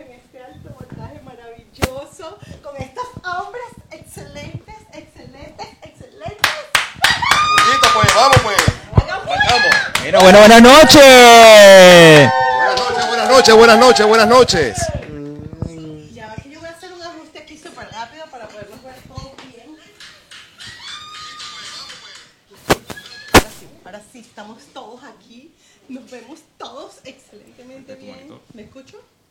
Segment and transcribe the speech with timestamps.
[0.00, 6.52] en este alto voltaje maravilloso con estos hombres excelentes, excelentes, excelentes.
[7.70, 8.56] Listo, pues, vamos, pues.
[9.02, 9.76] Oigan, pues, Vamos.
[10.00, 12.30] Bueno, bueno, buenas noches.
[12.56, 14.95] Buenas noches, buenas noches, buenas noches, buenas noches.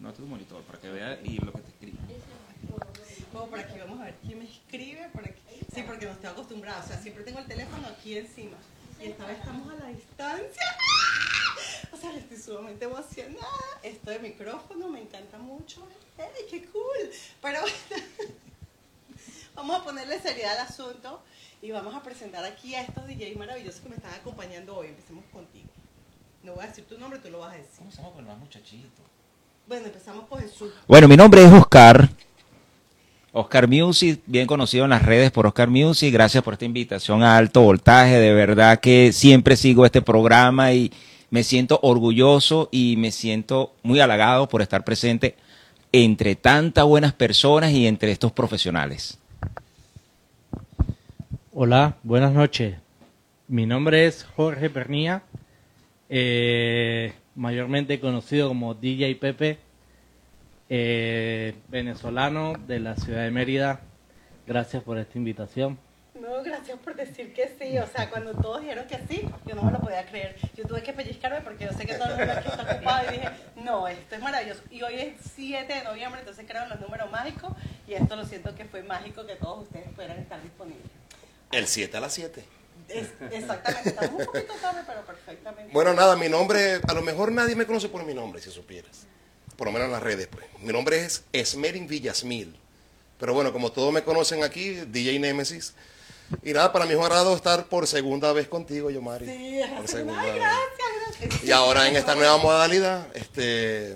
[0.06, 1.98] No, tu monitor para que vea y lo que te escribe.
[3.34, 5.10] Vamos por aquí, vamos a ver quién me escribe.
[5.12, 5.42] Por aquí.
[5.74, 6.84] Sí, porque no estoy acostumbrada.
[6.84, 8.56] O sea, siempre tengo el teléfono aquí encima.
[9.02, 10.78] Y esta vez estamos a la distancia.
[11.92, 13.80] O sea, estoy sumamente emocionada.
[13.82, 15.88] Esto de micrófono me encanta mucho.
[16.20, 17.10] ¡Ey, qué cool!
[17.42, 17.62] Pero
[19.56, 21.24] vamos a ponerle seriedad al asunto
[21.64, 24.90] y vamos a presentar aquí a estos DJs maravillosos que me están acompañando hoy.
[24.90, 25.70] Empecemos contigo.
[26.44, 27.80] No voy a decir tu nombre, tú lo vas a decir.
[27.80, 29.15] ¿Cómo se llama con el más muchachito?
[29.68, 30.72] Bueno, empezamos por Jesús.
[30.88, 32.10] Bueno, mi nombre es Oscar.
[33.32, 36.14] Oscar Music, bien conocido en las redes por Oscar Music.
[36.14, 38.20] Gracias por esta invitación a alto voltaje.
[38.20, 40.94] De verdad que siempre sigo este programa y
[41.32, 45.36] me siento orgulloso y me siento muy halagado por estar presente
[45.92, 49.18] entre tantas buenas personas y entre estos profesionales.
[51.54, 52.76] Hola, buenas noches.
[53.48, 55.24] Mi nombre es Jorge Pernía,
[56.10, 57.05] eh,
[57.56, 59.60] mayormente conocido como DJ Pepe,
[60.70, 63.80] eh, venezolano de la ciudad de Mérida.
[64.46, 65.80] Gracias por esta invitación.
[66.20, 67.78] No, gracias por decir que sí.
[67.78, 70.36] O sea, cuando todos dijeron que sí, yo no me lo podía creer.
[70.58, 73.14] Yo tuve que pellizcarme porque yo sé que todo el mundo aquí está ocupado y
[73.14, 73.30] dije,
[73.64, 74.62] no, esto es maravilloso.
[74.70, 77.54] Y hoy es 7 de noviembre, entonces crearon los números mágicos
[77.88, 80.92] y esto lo siento que fue mágico que todos ustedes pudieran estar disponibles.
[81.54, 82.44] El 7 a las 7.
[82.88, 85.74] Es- exactamente, estamos un poquito tarde, pero perfectamente.
[85.74, 89.06] Bueno, nada, mi nombre, a lo mejor nadie me conoce por mi nombre, si supieras.
[89.58, 90.46] Por lo menos en las redes, pues.
[90.60, 92.56] Mi nombre es Esmerin Villasmil.
[93.20, 95.74] Pero bueno, como todos me conocen aquí, DJ Nemesis.
[96.44, 99.26] Y nada, para mí es un agrado estar por segunda vez contigo, Yomari.
[99.28, 101.44] Sí, Por segunda Ay, gracias, gracias.
[101.44, 103.96] Y ahora en esta nueva modalidad, este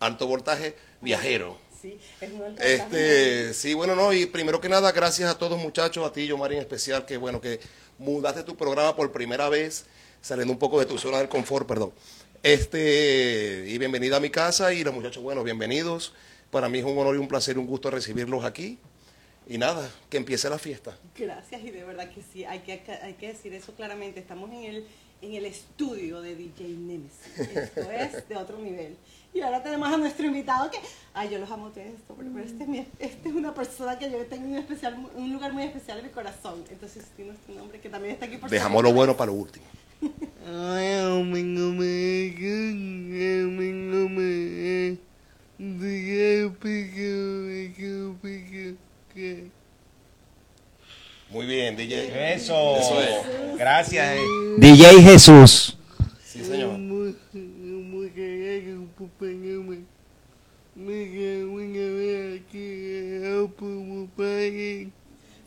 [0.00, 1.58] alto voltaje viajero.
[1.82, 5.58] Sí, es un alto Este, sí, bueno, no, y primero que nada, gracias a todos
[5.58, 7.60] muchachos, a ti, Yomari en especial, que bueno, que
[7.98, 9.86] mudaste tu programa por primera vez,
[10.20, 11.92] saliendo un poco de tu zona del confort, perdón.
[12.42, 16.14] Este, y bienvenida a mi casa, y los muchachos, bueno, bienvenidos.
[16.50, 18.78] Para mí es un honor y un placer y un gusto recibirlos aquí.
[19.48, 20.96] Y nada, que empiece la fiesta.
[21.16, 24.20] Gracias, y de verdad que sí, hay que, hay que decir eso claramente.
[24.20, 24.86] Estamos en el,
[25.22, 27.38] en el estudio de DJ Nemesis.
[27.38, 28.96] Esto es de otro nivel.
[29.34, 30.78] Y ahora tenemos a nuestro invitado que,
[31.14, 33.98] ay, yo los amo a ustedes, pero, pero este, es mi- este es una persona
[33.98, 36.64] que yo tengo un, especial, un lugar muy especial en mi corazón.
[36.70, 39.66] Entonces, sí, nuestro nombre, que también está aquí por Dejamos lo bueno para lo último.
[51.30, 52.34] Muy bien, DJ.
[52.34, 52.76] Eso.
[52.78, 53.58] Eso es.
[53.58, 54.16] Gracias.
[54.16, 54.20] eh.
[54.58, 55.76] DJ Jesús.
[56.24, 56.78] Sí, señor.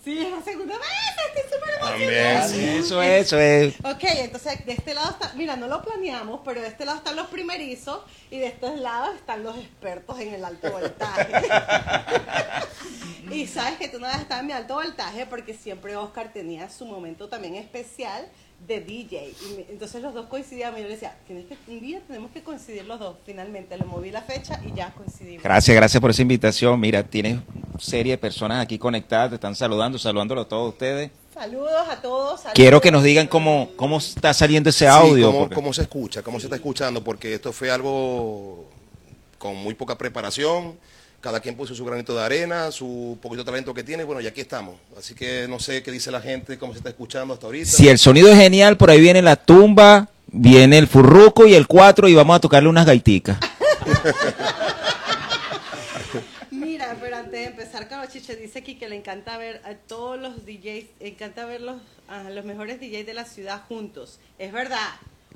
[0.04, 0.88] Sí, es la segunda vez,
[1.36, 2.48] estoy súper emocionada.
[2.48, 2.66] sí.
[2.66, 3.76] Eso, eso es.
[3.82, 7.16] Ok, entonces de este lado está, mira, no lo planeamos, pero de este lado están
[7.16, 8.02] los primerizos
[8.32, 11.48] y de estos lados están los expertos en el alto voltaje.
[13.32, 16.34] y sabes que tú no vas a estar en mi alto voltaje porque siempre Oscar
[16.34, 18.28] tenía su momento también especial
[18.68, 19.34] de DJ.
[19.50, 22.32] Y me- entonces los dos coincidíamos y yo le decía, Tienes que, un día tenemos
[22.32, 23.18] que coincidir los dos.
[23.26, 25.44] Finalmente le moví la fecha y ya coincidimos.
[25.44, 26.80] Gracias, gracias por esa invitación.
[26.80, 27.40] Mira, tienes
[27.80, 31.12] serie de personas aquí conectadas, te están saludando, saludándolo a todos ustedes.
[31.34, 32.40] Saludos a todos.
[32.42, 32.54] saludos.
[32.56, 35.28] Quiero que nos digan cómo, cómo está saliendo ese Sí, audio.
[35.28, 38.66] cómo, porque- cómo se escucha, cómo se está escuchando, porque esto fue algo
[39.38, 40.78] con muy poca preparación.
[41.22, 44.04] Cada quien puso su granito de arena, su poquito talento que tiene.
[44.04, 44.76] Bueno, y aquí estamos.
[44.98, 47.70] Así que no sé qué dice la gente, cómo se está escuchando hasta ahorita.
[47.70, 51.68] Si el sonido es genial, por ahí viene la tumba, viene el furruco y el
[51.68, 53.38] cuatro y vamos a tocarle unas gaiticas.
[56.50, 60.44] Mira, pero antes de empezar, Chiche dice aquí que le encanta ver a todos los
[60.46, 64.20] DJs, encanta ver los, a los mejores DJs de la ciudad juntos.
[64.40, 64.90] Es verdad.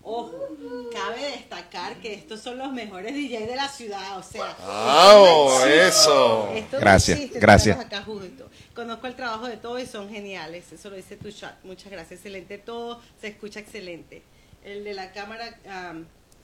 [0.08, 0.56] Ojo,
[0.94, 4.52] cabe destacar que estos son los mejores DJs de la ciudad, o sea.
[4.52, 5.88] Existe.
[5.88, 6.50] Eso.
[6.54, 7.76] Esto Gracias, existe, gracias.
[7.76, 8.52] tenemos acá juntos.
[8.76, 10.72] Conozco el trabajo de todos y son geniales.
[10.72, 11.56] Eso lo dice tu chat.
[11.64, 12.20] Muchas gracias.
[12.20, 13.02] Excelente todo.
[13.20, 14.22] Se escucha excelente.
[14.64, 15.60] El de la cámara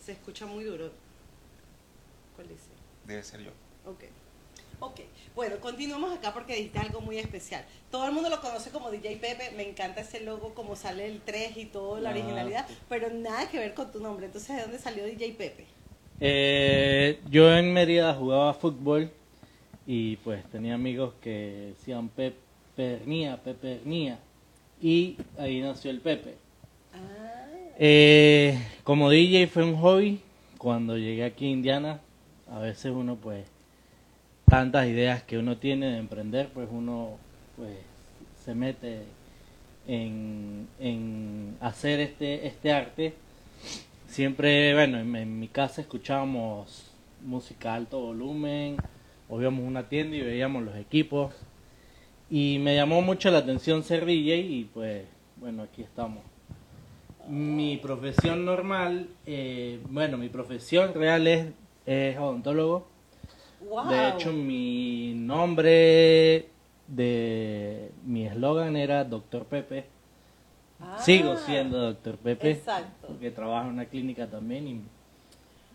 [0.03, 0.91] se escucha muy duro.
[2.35, 2.69] ¿Cuál dice?
[3.05, 3.51] Debe ser yo.
[3.85, 4.05] Ok.
[4.83, 4.99] Ok.
[5.35, 7.63] Bueno, continuamos acá porque dijiste algo muy especial.
[7.91, 9.51] Todo el mundo lo conoce como DJ Pepe.
[9.55, 12.67] Me encanta ese logo, como sale el 3 y todo, la Ah, originalidad.
[12.89, 14.25] Pero nada que ver con tu nombre.
[14.25, 15.65] Entonces, ¿de dónde salió DJ Pepe?
[16.19, 19.11] Eh, yo en Mérida jugaba fútbol
[19.87, 24.19] y pues tenía amigos que decían Pepernía, Pepernía
[24.81, 26.35] y ahí nació el Pepe.
[26.93, 27.45] Ah,
[27.77, 30.21] Eh, como DJ fue un hobby.
[30.57, 32.01] Cuando llegué aquí a Indiana,
[32.51, 33.45] a veces uno pues
[34.51, 37.11] tantas ideas que uno tiene de emprender, pues uno
[37.55, 37.71] pues
[38.43, 39.03] se mete
[39.87, 43.13] en, en hacer este este arte.
[44.07, 46.91] Siempre, bueno, en, mi casa escuchábamos
[47.23, 48.75] música alto volumen,
[49.29, 51.33] o íbamos una tienda y veíamos los equipos.
[52.29, 55.05] Y me llamó mucho la atención ser DJ y pues,
[55.37, 56.23] bueno, aquí estamos.
[57.25, 61.47] Mi profesión normal, eh, bueno, mi profesión real es,
[61.85, 62.90] es odontólogo.
[63.69, 63.89] Wow.
[63.89, 66.47] De hecho, mi nombre
[66.87, 69.85] de mi eslogan era Doctor Pepe.
[70.79, 72.51] Ah, Sigo siendo Doctor Pepe.
[72.51, 73.07] Exacto.
[73.07, 74.81] Porque trabajo en una clínica también y,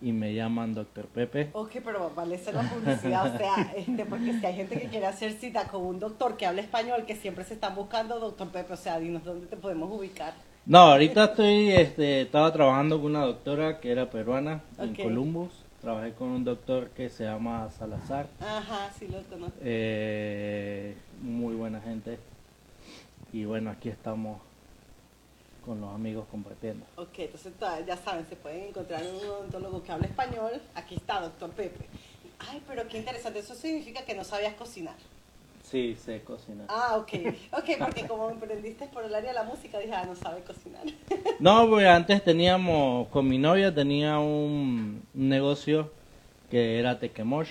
[0.09, 1.51] y me llaman Doctor Pepe.
[1.53, 5.07] Ok, pero vale hacer la publicidad, o sea, este, porque si hay gente que quiere
[5.07, 8.73] hacer cita con un doctor que habla español, que siempre se están buscando, doctor Pepe,
[8.73, 10.35] o sea, dinos dónde te podemos ubicar.
[10.67, 15.66] No, ahorita estoy, este, estaba trabajando con una doctora que era peruana en Columbus.
[15.87, 18.27] Trabajé con un doctor que se llama Salazar.
[18.41, 19.57] Ajá, sí lo conozco.
[19.63, 22.19] Eh, muy buena gente.
[23.33, 24.41] Y bueno, aquí estamos
[25.65, 26.85] con los amigos compartiendo.
[26.97, 27.53] Ok, entonces
[27.87, 30.61] ya saben, se pueden encontrar un odontólogo que habla español.
[30.75, 31.87] Aquí está, doctor Pepe.
[32.41, 34.97] Ay, pero qué interesante, eso significa que no sabías cocinar.
[35.71, 36.67] Sí, sé cocinar.
[36.69, 37.13] Ah, ok,
[37.53, 40.85] ok, porque como emprendiste por el área de la música, dije, ah, no sabe cocinar.
[41.41, 45.91] No, pues antes teníamos, con mi novia tenía un, un negocio
[46.51, 47.51] que era tequemosh.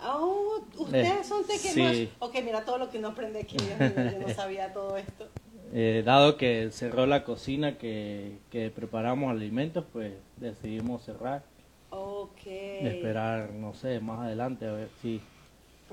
[0.00, 1.94] Oh, ustedes Eh, son tequemosh.
[1.94, 2.08] sí.
[2.20, 5.26] Ok, mira todo lo que uno aprende aquí, yo no sabía todo esto.
[5.72, 11.42] Eh, dado que cerró la cocina que, que preparamos alimentos, pues decidimos cerrar.
[11.90, 12.46] Ok.
[12.46, 15.20] Esperar, no sé, más adelante a ver si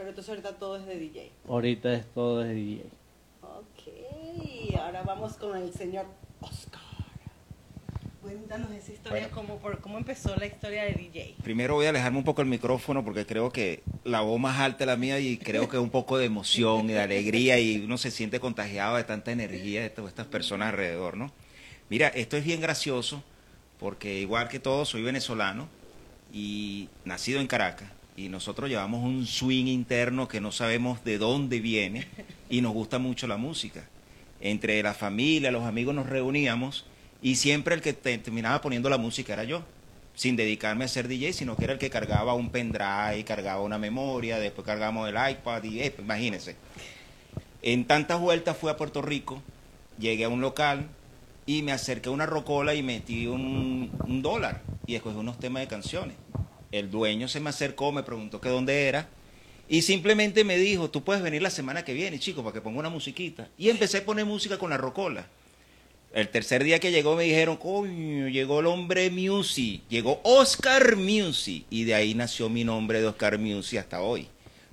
[0.01, 1.31] Pero entonces ahorita todo es de DJ.
[1.47, 2.85] ahorita es todo de DJ.
[3.43, 6.07] Ok, ahora vamos con el señor
[6.39, 6.81] Oscar.
[8.23, 9.35] Cuéntanos esa historia, Bueno.
[9.35, 11.35] cómo, por, cómo empezó la historia de DJ.
[11.43, 14.85] Primero voy a alejarme un poco el micrófono porque creo que la voz más alta
[14.85, 17.99] es la mía y creo que un poco de emoción y de alegría y uno
[17.99, 21.31] se siente contagiado de tanta energía de todas estas personas alrededor, ¿no?
[21.91, 23.21] Mira, esto es bien gracioso
[23.79, 25.67] porque igual que todos soy venezolano
[26.33, 31.59] y nacido en Caracas y nosotros llevamos un swing interno que no sabemos de dónde
[31.59, 32.07] viene
[32.49, 33.87] y nos gusta mucho la música.
[34.39, 36.85] Entre la familia, los amigos nos reuníamos
[37.21, 39.63] y siempre el que te- terminaba poniendo la música era yo
[40.13, 43.77] sin dedicarme a ser DJ, sino que era el que cargaba un pendrive, cargaba una
[43.77, 46.55] memoria, después cargamos el iPad y eh, imagínense.
[47.61, 49.41] En tantas vueltas fui a Puerto Rico,
[49.99, 50.87] llegué a un local
[51.45, 55.61] y me acerqué a una rocola y metí un, un dólar y escogí unos temas
[55.61, 56.15] de canciones.
[56.71, 59.07] El dueño se me acercó, me preguntó que dónde era
[59.71, 62.79] y simplemente me dijo, tú puedes venir la semana que viene, chico, para que ponga
[62.79, 63.47] una musiquita.
[63.57, 65.27] Y empecé a poner música con la rocola.
[66.13, 71.65] El tercer día que llegó me dijeron, coño, llegó el hombre Music, llegó Oscar Music,
[71.69, 74.27] y de ahí nació mi nombre de Oscar Music hasta hoy.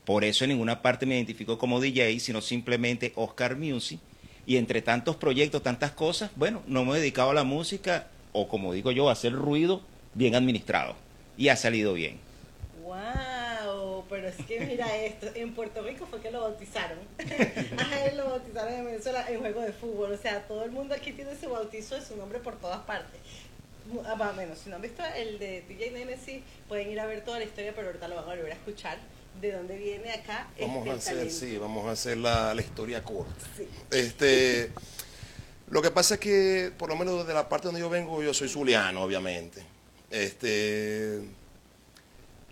[0.04, 4.00] Por eso en ninguna parte me identifico como DJ, sino simplemente Oscar Music.
[4.46, 8.48] Y entre tantos proyectos, tantas cosas, bueno, no me he dedicado a la música, o
[8.48, 9.80] como digo yo, a hacer ruido
[10.14, 10.96] bien administrado.
[11.38, 12.18] Y ha salido bien.
[12.82, 16.98] Wow, pero es que mira esto, en Puerto Rico fue que lo bautizaron.
[17.78, 20.12] A él lo bautizaron en Venezuela en juego de fútbol.
[20.12, 23.20] O sea, todo el mundo aquí tiene su bautizo de su nombre por todas partes.
[24.04, 27.06] Ah, Más o menos, si no han visto el de DJ Nemesis, pueden ir a
[27.06, 28.98] ver toda la historia, pero ahorita lo van a volver a escuchar.
[29.40, 31.34] De dónde viene acá Vamos este a hacer, talento.
[31.34, 33.32] sí, vamos a hacer la, la historia corta.
[33.56, 33.68] Sí.
[33.92, 34.72] Este,
[35.70, 38.34] lo que pasa es que, por lo menos de la parte donde yo vengo, yo
[38.34, 39.62] soy zuliano, obviamente.
[40.10, 41.20] Este,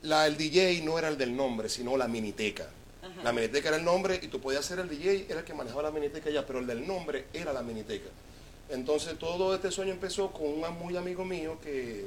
[0.02, 2.68] la, el DJ no era el del nombre, sino la miniteca.
[3.02, 3.22] Ajá.
[3.22, 5.82] La miniteca era el nombre y tú podías ser el DJ, era el que manejaba
[5.82, 8.10] la miniteca ya, pero el del nombre era la miniteca.
[8.68, 12.06] Entonces todo este sueño empezó con un muy amigo mío que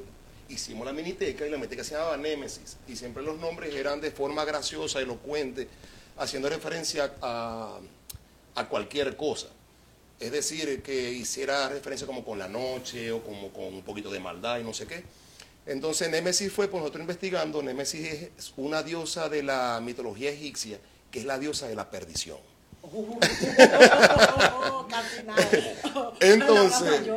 [0.50, 4.12] hicimos la miniteca y la miniteca se llamaba Némesis y siempre los nombres eran de
[4.12, 5.68] forma graciosa, elocuente,
[6.18, 7.80] haciendo referencia a,
[8.56, 9.48] a cualquier cosa.
[10.20, 14.20] Es decir, que hiciera referencia como con la noche o como con un poquito de
[14.20, 15.04] maldad y no sé qué.
[15.70, 20.80] Entonces Némesis fue, por nosotros investigando, Némesis es una diosa de la mitología egipcia,
[21.12, 22.40] que es la diosa de la perdición.
[22.82, 23.20] Oh.
[26.20, 27.08] Entonces.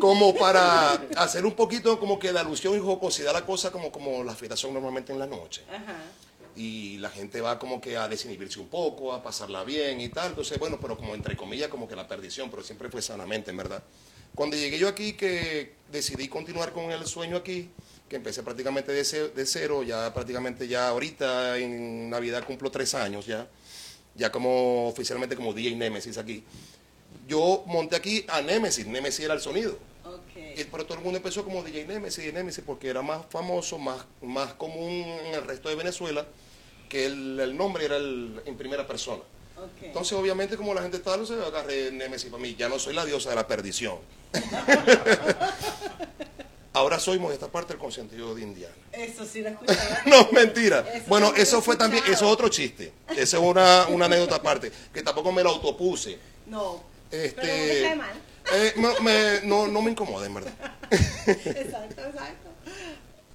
[0.00, 3.92] Como para hacer un poquito como que de alusión y jocosidad a la cosa, como,
[3.92, 5.62] como las fiestas son normalmente en la noche.
[5.68, 6.04] Ajá.
[6.56, 10.28] Y la gente va como que a desinhibirse un poco, a pasarla bien y tal.
[10.28, 13.58] Entonces, bueno, pero como entre comillas, como que la perdición, pero siempre fue sanamente, en
[13.58, 13.82] verdad.
[14.34, 17.70] Cuando llegué yo aquí, que decidí continuar con el sueño aquí,
[18.08, 22.94] que empecé prácticamente de, ce- de cero, ya prácticamente ya ahorita en Navidad cumplo tres
[22.94, 23.46] años ya,
[24.14, 26.42] ya como oficialmente como DJ Nemesis aquí.
[27.28, 29.78] Yo monté aquí a Nemesis, Nemesis era el sonido.
[30.60, 34.04] Y, pero todo el mundo empezó como DJ Nemesis, Nemesis, porque era más famoso, más,
[34.20, 34.90] más común
[35.24, 36.26] en el resto de Venezuela,
[36.88, 39.22] que el, el nombre era el- en primera persona.
[39.82, 42.54] Entonces, obviamente, como la gente está, no se agarré Nemesis para mí.
[42.58, 43.98] Ya no soy la diosa de la perdición.
[46.72, 48.74] Ahora soy esta parte del consentido de Indiana.
[48.92, 50.02] Eso sí lo escuchaba.
[50.06, 50.80] No, mentira.
[50.92, 52.92] Eso bueno, sí eso fue también, eso es otro chiste.
[53.10, 56.18] Eso es una, una anécdota aparte, que tampoco me la autopuse.
[56.46, 56.82] No.
[57.12, 58.20] Este, Pero no me cae mal.
[58.52, 60.52] eh, me- me- no, no me incomoda, en verdad.
[60.90, 62.43] Exacto, exacto.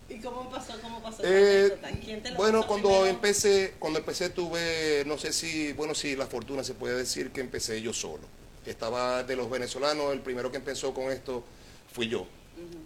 [0.10, 0.74] ¿Y cómo pasó?
[0.82, 1.24] ¿Cómo pasó?
[1.24, 1.90] Eh, anécdota?
[2.04, 3.08] ¿Quién te lo bueno, pasó cuando primero?
[3.08, 7.42] empecé, cuando empecé tuve, no sé si, bueno, si la fortuna se puede decir que
[7.42, 8.24] empecé yo solo.
[8.66, 11.44] Estaba de los venezolanos, el primero que empezó con esto
[11.92, 12.26] fui yo.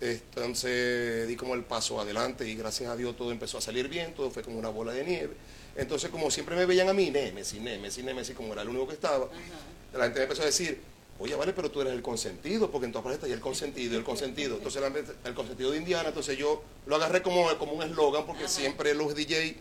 [0.02, 4.14] Entonces di como el paso adelante y gracias a Dios todo empezó a salir bien,
[4.14, 5.34] todo fue como una bola de nieve.
[5.76, 8.94] Entonces como siempre me veían a mí, Nemesis, Nemesis, Nemesis, como era el único que
[8.94, 9.30] estaba,
[9.94, 10.80] la gente me empezó a decir,
[11.20, 13.98] oye, vale, pero tú eres el consentido, porque en todas partes está ya el consentido,
[13.98, 14.58] el consentido.
[14.58, 14.82] Entonces
[15.26, 19.16] el consentido de Indiana, entonces yo lo agarré como, como un eslogan, porque siempre los
[19.16, 19.56] DJ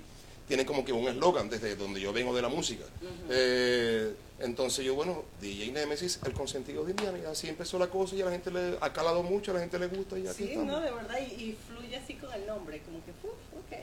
[0.49, 2.85] tienen como que un eslogan desde donde yo vengo de la música.
[3.31, 8.17] Eh, entonces yo, bueno, DJ Nemesis, el consentido de Indiana, y así empezó la cosa
[8.17, 10.37] y a la gente le ha calado mucho, a la gente le gusta y aquí
[10.45, 10.67] Sí, estamos.
[10.67, 13.79] no, de verdad, y, y fluye así con el nombre, como que, uf, ok.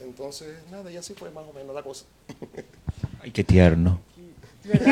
[0.00, 2.04] Entonces, nada, y así fue más o menos la cosa.
[3.20, 4.00] Ay, qué tierno.
[4.62, 4.86] Jesús,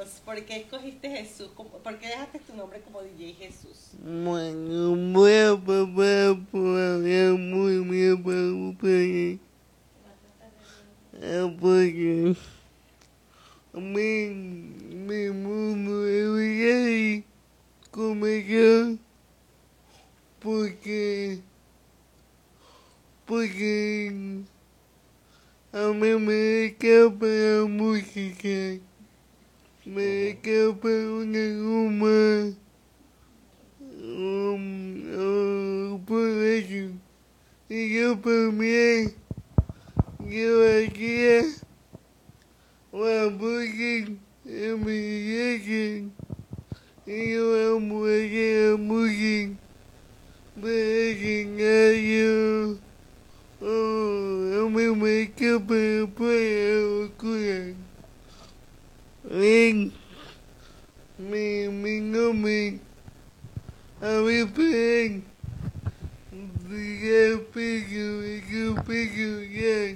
[0.00, 1.50] cuéntanos, ¿por qué escogiste Jesús?
[1.54, 3.90] ¿Cómo- ¿Por qué dejaste tu nombre como DJ Jesús?
[4.02, 9.38] Bueno, voy a papá por hablar muy bien para ustedes.
[11.22, 12.34] Ah, Porque
[13.74, 14.26] a mí,
[14.94, 17.24] mi mundo es gay
[17.90, 18.96] como yo.
[20.40, 21.40] Porque,
[23.26, 24.42] porque
[25.72, 28.80] a mí me escapa la música.
[29.86, 32.54] Me escapa una goma.
[33.80, 36.92] Um, oh, por eso,
[37.68, 39.14] y yo también,
[40.20, 41.56] yo aquí,
[42.92, 46.04] voy a mi iglesia,
[47.06, 49.58] y yo amo a música,
[50.60, 52.78] pero yo,
[53.62, 55.74] oh, a mí me escapa
[56.14, 57.74] por la locura.
[59.30, 59.92] Ven,
[61.18, 62.80] mi, mi nombre.
[64.00, 65.22] A mi pen.
[66.68, 69.94] Diga pico, diga pico, ya.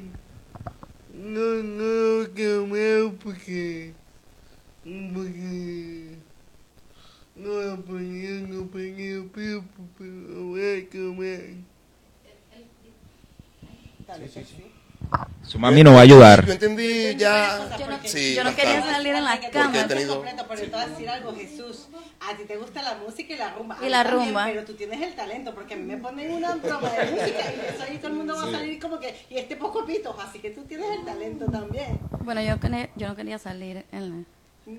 [1.14, 1.84] No, no
[2.20, 3.92] lo cambié porque.
[4.84, 6.18] Porque.
[7.34, 9.64] No apañé, no apañé pipo,
[9.98, 11.74] pero voy a comer.
[14.06, 14.70] Dale, pues, sí.
[15.42, 16.46] Su mami nos va a ayudar.
[16.46, 17.76] Yo entendí ya.
[17.78, 19.64] Yo no- sí, yo no quería salir en la cama.
[19.64, 21.88] Porque he tenido- completo, pero te voy a decir algo, Jesús.
[22.20, 23.76] A ti te gusta la música y la rumba.
[23.78, 24.46] A Y la también, rumba.
[24.46, 27.74] Pero tú tienes el talento, porque a mí me ponen una broma de música y
[27.74, 30.38] eso ahí todo el mundo va a salir como que, y este poco pitos, así
[30.38, 31.98] que tú tienes el talento también.
[32.20, 32.54] Bueno, yo,
[32.96, 34.24] yo no quería salir en, la-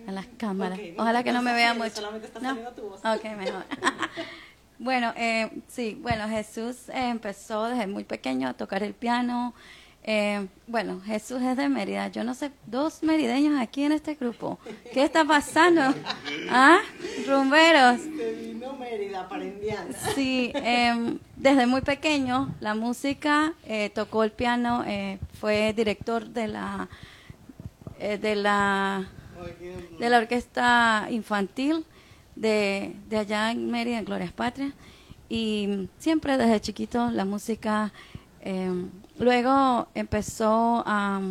[0.07, 0.79] en las cámaras.
[0.79, 1.95] Ok, no, Ojalá que no me saliendo, mucho.
[1.97, 2.47] solamente está ¿No?
[2.49, 2.99] saliendo tu voz.
[3.05, 3.63] Ok, mejor.
[4.79, 9.53] bueno, eh, sí, bueno, Jesús eh, empezó desde muy pequeño a tocar el piano.
[10.07, 12.09] Eh, bueno, Jesús es de Mérida.
[12.09, 14.59] Yo no sé, dos merideños aquí en este grupo.
[14.93, 15.81] ¿Qué está pasando?
[16.49, 16.77] ¿Ah?
[17.27, 18.01] Rumberos.
[18.05, 19.27] Vino Mérida.
[20.13, 26.47] Sí, em, desde muy pequeño la música, eh, tocó el piano, eh, fue director de
[26.49, 26.87] la
[27.99, 29.09] eh, de la
[29.99, 31.85] de la orquesta infantil
[32.35, 34.73] de, de allá en Mérida, en Glorias Patria,
[35.29, 37.91] y siempre desde chiquito la música.
[38.41, 41.21] em, luego empezó a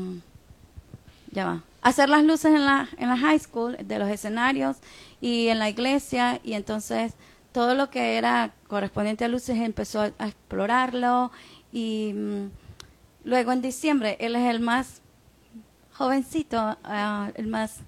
[1.35, 4.77] ya va, hacer las luces en la, en la high school, de los escenarios
[5.21, 7.15] y en la iglesia, y entonces
[7.53, 11.31] todo lo que era correspondiente a luces empezó a, explorarlo,
[11.73, 12.51] y mm,
[13.25, 15.03] luego en diciembre, él es el más
[15.93, 17.81] jovencito, ah, el más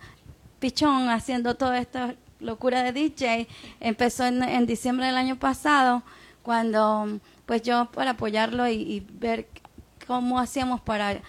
[0.58, 3.48] pichón haciendo toda esta locura de DJ.
[3.80, 6.02] Empezó en, en diciembre del año pasado,
[6.42, 9.46] cuando pues yo para apoyarlo y, y ver
[10.06, 11.20] cómo hacíamos para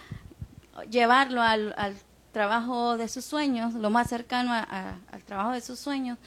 [0.90, 1.94] llevarlo al, al
[2.32, 6.18] trabajo de sus sueños, lo más cercano a- a- al trabajo de sus sueños,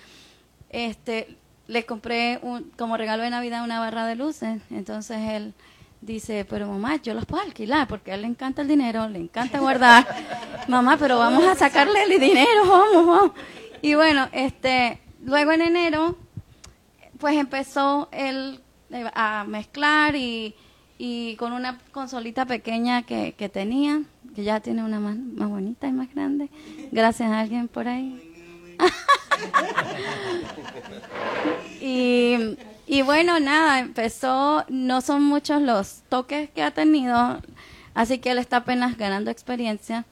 [0.70, 4.62] este, le compré un, como regalo de Navidad una barra de luces.
[4.72, 5.54] Entonces él
[6.02, 9.20] dice, pero mamá, yo las puedo alquilar porque a él le encanta el dinero, le
[9.20, 10.06] encanta guardar.
[10.68, 13.32] mamá, pero vamos a sacarle el dinero, vamos, vamos.
[13.82, 16.16] Y bueno, este, luego en enero,
[17.20, 18.62] pues empezó él
[19.14, 20.54] a mezclar y,
[20.98, 24.04] y con una consolita pequeña que, que tenía,
[24.36, 26.50] que ya tiene una más, más bonita y más grande,
[26.92, 28.28] gracias a alguien por ahí.
[31.82, 37.42] y, y bueno, nada, empezó, no son muchos los toques que ha tenido,
[37.96, 40.06] así que él está apenas ganando experiencia,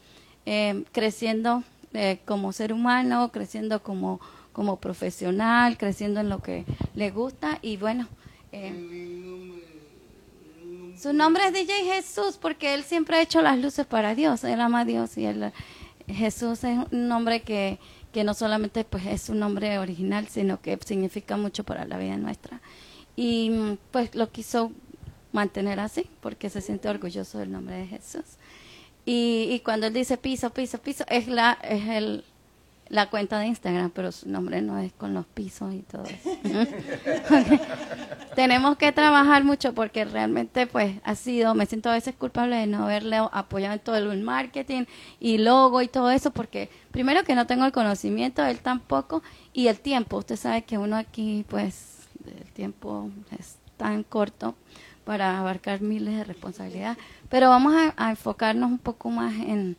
[0.47, 4.19] eh, creciendo eh, como ser humano, creciendo como,
[4.53, 6.65] como profesional, creciendo en lo que
[6.95, 8.07] le gusta y bueno.
[8.51, 9.65] eh,
[10.99, 14.59] su nombre es DJ Jesús porque él siempre ha hecho las luces para Dios, él
[14.59, 15.53] ama a Dios y él,
[16.07, 17.79] Jesús es un nombre que,
[18.11, 22.17] que no solamente pues es un nombre original, sino que significa mucho para la vida
[22.17, 22.59] nuestra.
[23.15, 24.73] Y pues lo quiso
[25.31, 28.25] mantener así porque se siente orgulloso del nombre de Jesús.
[29.11, 32.23] Y, y cuando él dice piso, piso, piso, es la es el
[32.89, 36.29] la cuenta de Instagram, pero su nombre no es con los pisos y todo eso.
[38.35, 42.67] Tenemos que trabajar mucho porque realmente pues ha sido, me siento a veces culpable de
[42.67, 44.85] no haberle apoyado en todo el marketing
[45.19, 49.21] y logo y todo eso porque primero que no tengo el conocimiento, él tampoco
[49.53, 54.55] y el tiempo, usted sabe que uno aquí pues el tiempo es tan corto
[55.05, 56.97] para abarcar miles de responsabilidades,
[57.29, 59.77] pero vamos a, a enfocarnos un poco más en,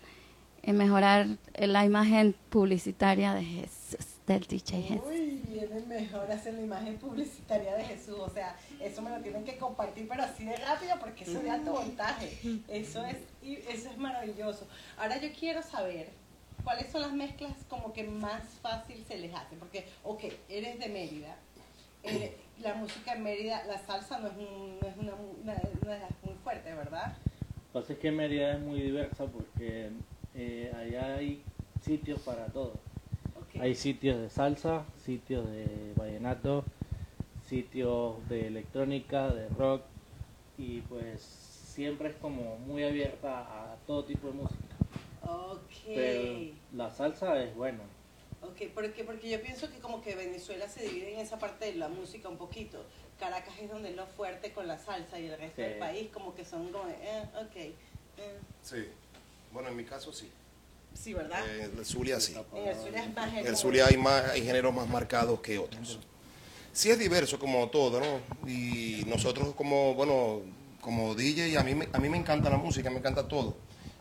[0.62, 1.26] en mejorar
[1.58, 5.04] la imagen publicitaria de Jesús, del DJ Jesús.
[5.08, 8.16] Uy, viene mejor hacer la imagen publicitaria de Jesús.
[8.18, 11.44] O sea, eso me lo tienen que compartir, pero así de rápido, porque eso es
[11.44, 12.38] de alto voltaje.
[12.68, 14.66] Eso es, eso es maravilloso.
[14.98, 16.10] Ahora yo quiero saber
[16.62, 19.56] cuáles son las mezclas como que más fácil se les hace.
[19.56, 21.36] Porque, ok, eres de Mérida.
[22.02, 25.12] Eh, la música en Mérida, la salsa no es, un- no es una,
[25.42, 25.54] una-
[26.08, 27.06] es muy fuerte, ¿verdad?
[27.08, 29.90] Lo que pasa es que Mérida es muy diversa porque
[30.34, 31.42] eh, allá hay
[31.82, 32.74] sitios para todo.
[33.58, 36.64] Hay sitios de salsa, sitios de vallenato,
[37.48, 39.82] sitios de electrónica, de rock
[40.56, 44.60] y pues siempre es como muy abierta a todo tipo de música.
[45.26, 45.60] Ok.
[45.86, 46.22] Pero
[46.74, 47.80] la salsa es bueno.
[48.42, 51.74] Ok, porque, porque yo pienso que como que Venezuela se divide en esa parte de
[51.74, 52.82] la música un poquito.
[53.18, 55.62] Caracas es donde es lo fuerte con la salsa y el resto Sí.
[55.62, 57.56] del país como que son como, eh, ok.
[57.56, 57.74] eh.
[58.62, 58.86] Sí.
[59.52, 60.30] Bueno, en mi caso sí.
[60.94, 61.46] Sí, ¿verdad?
[61.48, 62.34] Eh, En el Zulia sí.
[62.54, 65.58] en el Zulia es más En el Zulia hay, más, hay géneros más marcados que
[65.58, 65.98] otros.
[66.72, 68.48] Sí es diverso como todo, ¿no?
[68.48, 70.40] Y nosotros como, bueno,
[70.80, 73.54] como DJ, a mí, me- a mí me encanta la música, me encanta todo.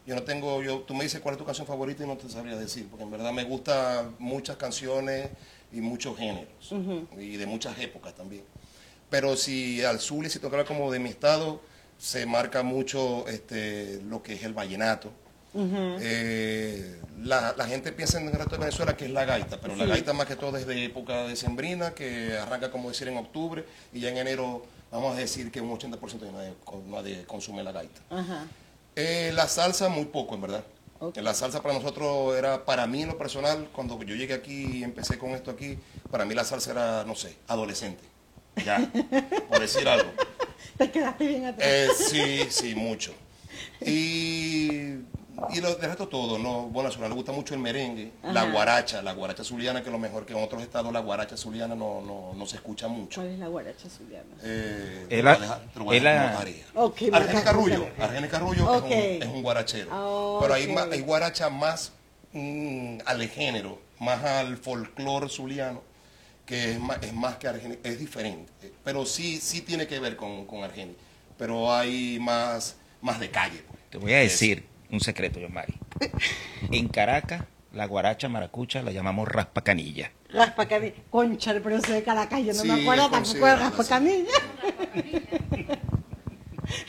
[0.10, 2.28] Yo no tengo, yo, tú me dices cuál es tu canción favorita y no te
[2.28, 5.30] sabría decir, porque en verdad me gustan muchas canciones
[5.72, 6.74] y muchos géneros,
[7.20, 8.42] y de muchas épocas también.
[9.12, 11.62] Pero si al Zulia, si tocara como de mi estado,
[12.00, 15.12] se marca mucho este, lo que es el vallenato.
[15.54, 19.76] Eh, la, la gente piensa en el resto de Venezuela que es la gaita, pero
[19.76, 23.64] la gaita más que todo es de época decembrina, que arranca como decir en octubre,
[23.94, 26.54] y ya en enero vamos a decir que un 80% de nadie,
[26.88, 28.02] nadie consume la gaita.
[29.02, 30.64] Eh, la salsa muy poco, en verdad.
[31.16, 34.84] La salsa para nosotros era, para mí en lo personal, cuando yo llegué aquí y
[34.84, 35.78] empecé con esto aquí,
[36.12, 38.04] para mí la salsa era, no sé, adolescente.
[38.66, 38.92] Ya,
[39.48, 40.12] por decir algo.
[40.78, 41.66] Te quedaste bien atrás.
[41.66, 43.14] Eh, sí, sí, mucho.
[43.80, 44.96] Y,
[45.52, 46.64] y lo, de resto todo, ¿no?
[46.64, 50.26] Bueno, a le gusta mucho el merengue, la guaracha, la guaracha zuliana, que lo mejor
[50.26, 53.22] que en otros estados la guaracha zuliana no, no, no se escucha mucho.
[53.22, 54.26] ¿Cuál es la guaracha zuliana?
[54.44, 56.66] Eh, voy a dejar- te lo voy a es dejar la- como tarea.
[56.76, 57.88] Ok, Argenis Marca, Carrullo.
[58.00, 59.90] Argenis Carrullo es, un, es un guarachero.
[59.92, 60.72] Ah, Pero hay, ok.
[60.74, 61.92] ma- hay guaracha más
[62.34, 65.82] mm, al género, más al folclore zuliano,
[66.46, 68.52] que es más, es más que Argenis, es diferente.
[68.84, 70.96] Pero sí, sí tiene que ver con, con Argenis.
[71.38, 73.64] Pero hay más, más de calle.
[73.68, 73.80] pues.
[73.90, 75.74] Te voy a decir un secreto, yo Mari.
[76.72, 80.12] En Caracas, la guaracha maracucha la llamamos raspacanilla.
[80.32, 80.96] Raspa canilla.
[81.10, 83.90] Concha, el proceso de Caracas, yo no Sí, me acuerdo tampoco de considerada raspa así.
[83.90, 84.32] canilla.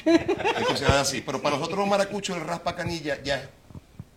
[0.05, 1.21] Es así.
[1.25, 3.49] Pero para nosotros los maracuchos el raspa canilla ya es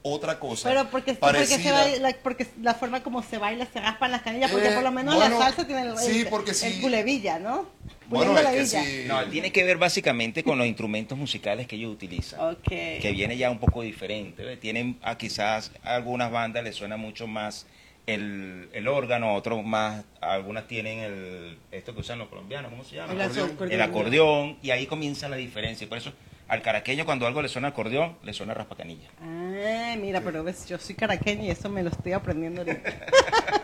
[0.01, 0.67] otra cosa.
[0.67, 4.51] Pero porque, porque, se baila- porque la forma como se baila, se raspan las canillas,
[4.51, 6.81] porque Eh, por lo menos bueno, la salsa tiene el, sí, el- porque el sí.
[6.81, 7.65] culebilla, ¿no?
[8.13, 9.05] Bueno, es que sí.
[9.07, 12.39] No, tiene que ver básicamente con los instrumentos musicales que ellos utilizan.
[12.39, 12.67] Ok.
[12.67, 14.57] Que viene ya un poco diferente.
[14.57, 17.67] Tienen a quizás a algunas bandas les suena mucho más
[18.05, 22.97] el, el órgano, otros más, algunas tienen el esto que usan los colombianos, ¿cómo se
[22.97, 23.13] llama?
[23.13, 23.71] El acordeón.
[23.71, 25.85] El acordeón, y ahí comienza la diferencia.
[25.85, 26.11] Y por eso
[26.47, 29.09] al caraqueño cuando algo le suena acordeón, le suena raspacanilla.
[29.21, 32.91] Ah, mira, pero ves, yo soy caraqueña y eso me lo estoy aprendiendo ahorita.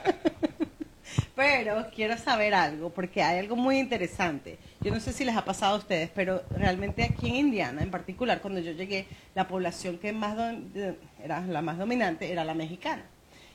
[1.39, 4.59] pero quiero saber algo, porque hay algo muy interesante.
[4.81, 7.89] Yo no sé si les ha pasado a ustedes, pero realmente aquí en Indiana, en
[7.89, 10.35] particular, cuando yo llegué, la población que más
[11.23, 13.03] era la más dominante era la mexicana.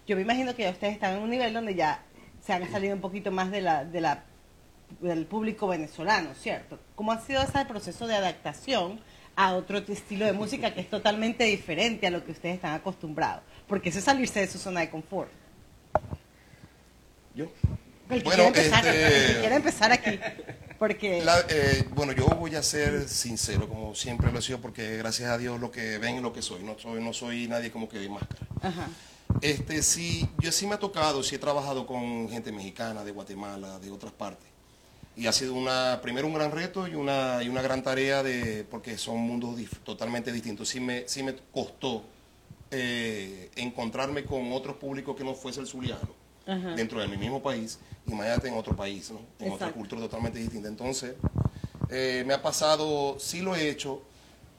[0.07, 2.03] Yo me imagino que ya ustedes están en un nivel donde ya
[2.41, 4.25] se han salido un poquito más de la, de la,
[5.01, 6.79] del público venezolano, ¿cierto?
[6.95, 8.99] ¿Cómo ha sido ese proceso de adaptación
[9.37, 13.43] a otro estilo de música que es totalmente diferente a lo que ustedes están acostumbrados?
[13.69, 15.44] Porque eso es salirse de su zona de confort.
[17.35, 17.47] Yo.
[18.11, 20.21] El que, Bueno, quiere, empezar, este- el que quiere empezar aquí.
[20.79, 21.23] Porque...
[21.25, 25.31] La- eh, bueno, yo voy a ser sincero, como siempre lo he sido, porque gracias
[25.31, 26.63] a Dios lo que ven es lo que soy.
[26.63, 28.47] No soy, no soy nadie como que de máscara.
[28.61, 28.89] Ajá.
[29.41, 33.79] Este, sí, yo sí me ha tocado, sí he trabajado con gente mexicana, de Guatemala,
[33.79, 34.47] de otras partes.
[35.17, 38.65] Y ha sido una, primero un gran reto y una, y una gran tarea de,
[38.71, 40.69] porque son mundos dif- totalmente distintos.
[40.69, 42.05] Sí me, sí me costó
[42.71, 46.75] eh, encontrarme con otros públicos que no fuese el zuliano Ajá.
[46.75, 49.21] dentro de mi mismo país, imagínate en otro país, ¿no?
[49.39, 50.69] en otra cultura totalmente distinta.
[50.69, 51.15] Entonces,
[51.91, 54.03] eh, me ha pasado, sí lo he hecho,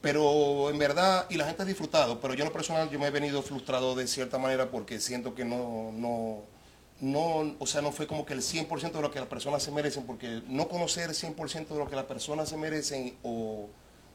[0.02, 3.08] pero en verdad, y la gente ha disfrutado, pero yo en lo personal yo me
[3.08, 6.42] he venido frustrado de cierta manera porque siento que no, no,
[7.02, 9.72] no, o sea, no fue como que el 100% de lo que las personas se
[9.72, 13.68] merecen, porque no conocer el 100% de lo que las personas se merecen o,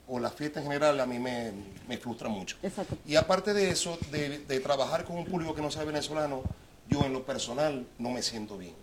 [0.09, 1.53] o la fiesta en general a mí me,
[1.89, 2.57] me frustra mucho.
[2.63, 2.97] Exacto.
[3.07, 6.43] Y aparte de eso, de, de trabajar con un público que no sea venezolano,
[6.91, 8.75] yo en lo personal no me siento bien.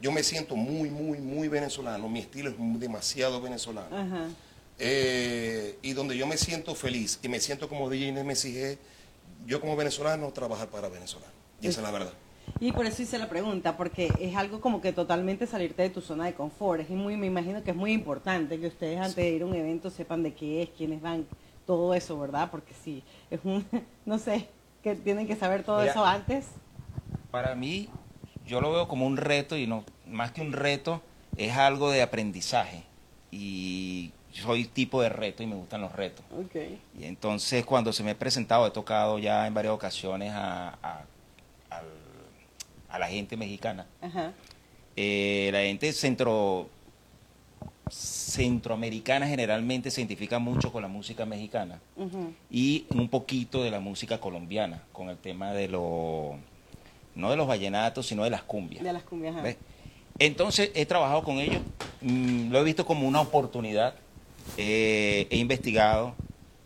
[0.00, 2.08] Yo me siento muy, muy, muy venezolano.
[2.08, 3.96] Mi estilo es demasiado venezolano.
[3.96, 4.28] Ajá.
[4.78, 8.78] Eh, y donde yo me siento feliz y me siento como DJ Nemesis es,
[9.46, 11.34] yo como venezolano, trabajar para venezolanos.
[11.62, 12.12] Y esa es la verdad.
[12.60, 16.00] Y por eso hice la pregunta, porque es algo como que totalmente salirte de tu
[16.00, 16.80] zona de confort.
[16.80, 19.54] Es muy, me imagino que es muy importante que ustedes antes de ir a un
[19.54, 21.26] evento sepan de qué es, quiénes van,
[21.66, 22.50] todo eso, ¿verdad?
[22.50, 23.64] Porque sí, es un,
[24.06, 24.48] no sé,
[24.82, 25.92] que tienen que saber todo Mira.
[25.92, 26.46] eso antes.
[27.30, 27.88] Para mí,
[28.46, 31.02] yo lo veo como un reto y no más que un reto,
[31.36, 32.82] es algo de aprendizaje.
[33.30, 36.24] Y soy tipo de reto y me gustan los retos.
[36.32, 36.56] Ok.
[36.98, 41.04] Y entonces cuando se me he presentado, he tocado ya en varias ocasiones a, a-
[41.70, 41.84] al-
[42.88, 43.86] a la gente mexicana.
[44.00, 44.32] Ajá.
[44.94, 46.68] Eh, la gente centro
[47.88, 52.32] centroamericana generalmente se identifica mucho con la música mexicana Ujú.
[52.50, 56.34] y un poquito de la música colombiana, con el tema de los,
[57.16, 58.84] no de los vallenatos, sino de las cumbias.
[58.84, 59.42] De las cumbias.
[59.42, 59.56] ¿ves?
[60.18, 61.62] Entonces he trabajado con ellos,
[62.02, 63.94] mm, lo he visto como una oportunidad,
[64.56, 66.14] eh, he investigado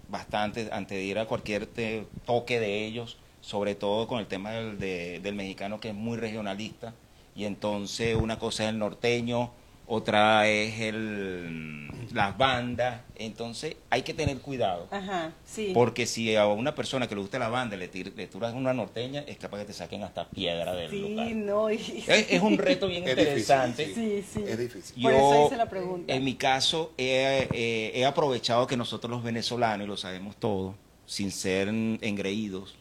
[0.09, 4.51] bastante antes de ir a cualquier te- toque de ellos, sobre todo con el tema
[4.53, 6.93] del, de- del mexicano que es muy regionalista,
[7.35, 9.51] y entonces una cosa es el norteño,
[9.93, 14.87] otra es el, las bandas, entonces hay que tener cuidado.
[14.91, 15.73] Ajá, sí.
[15.75, 18.73] Porque si a una persona que le gusta la banda le, tir- le tiras una
[18.73, 21.47] norteña, es capaz que te saquen hasta piedra del Sí, local.
[21.47, 21.71] no.
[21.71, 23.87] y- Es, es un reto bien Es difícil, interesante.
[23.87, 23.95] sí.
[23.95, 24.45] Sí, sí.
[24.47, 25.03] Es difícil.
[25.03, 26.15] Por eso hice la pregunta.
[26.15, 30.77] En mi caso, he, eh, he aprovechado que nosotros los venezolanos, y lo sabemos todos,
[31.07, 32.77] sin ser engreídos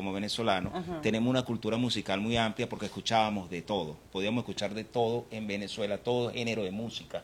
[0.00, 1.02] como venezolanos, Ajá.
[1.02, 3.98] tenemos una cultura musical muy amplia porque escuchábamos de todo.
[4.10, 7.22] Podíamos escuchar de todo en Venezuela, todo género de música.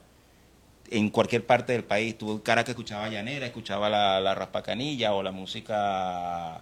[0.90, 2.18] En cualquier parte del país.
[2.18, 6.60] Tuve cara que escuchaba llanera, escuchaba la, la raspacanilla o la música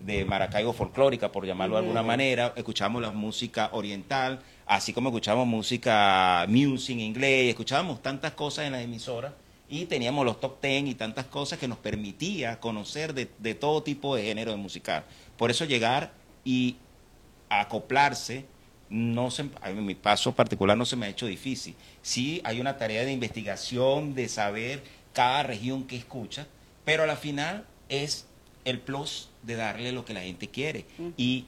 [0.00, 2.52] de Maracaibo folclórica, por llamarlo de alguna manera.
[2.56, 8.72] Escuchábamos la música oriental, así como escuchábamos música music en inglés, escuchábamos tantas cosas en
[8.72, 9.32] las emisoras
[9.72, 13.82] y teníamos los top ten y tantas cosas que nos permitía conocer de, de todo
[13.82, 15.02] tipo de género de musical.
[15.38, 16.12] Por eso llegar
[16.44, 16.76] y
[17.48, 18.44] acoplarse,
[18.90, 21.74] no se, en mi paso particular no se me ha hecho difícil.
[22.02, 26.46] Sí hay una tarea de investigación, de saber cada región que escucha,
[26.84, 28.26] pero a la final es
[28.66, 30.84] el plus de darle lo que la gente quiere.
[31.16, 31.46] Y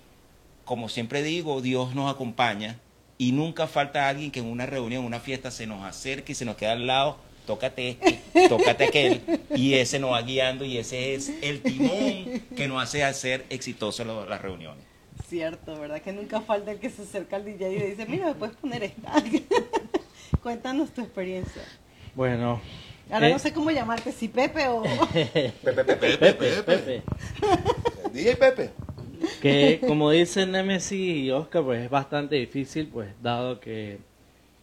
[0.65, 2.79] como siempre digo, Dios nos acompaña
[3.19, 6.35] y nunca falta alguien que en una reunión, en una fiesta, se nos acerque y
[6.35, 9.21] se nos queda al lado, tócate este, tócate aquel,
[9.55, 14.07] y ese nos va guiando y ese es el timón que nos hace hacer exitosas
[14.07, 14.85] las reuniones.
[15.29, 16.03] Cierto, ¿verdad?
[16.03, 18.57] Que nunca falta el que se acerca al DJ y le dice, mira, me puedes
[18.57, 19.13] poner esta.
[20.43, 21.63] Cuéntanos tu experiencia.
[22.15, 22.61] Bueno,
[23.11, 24.83] Ahora eh, no sé cómo llamarte, si Pepe o...
[25.13, 26.63] Pepe, Pepe, Pepe, Pepe.
[26.63, 27.03] Pepe,
[28.13, 28.71] DJ Pepe.
[29.41, 33.99] que como dicen Nemesis y Oscar, pues es bastante difícil, pues dado que,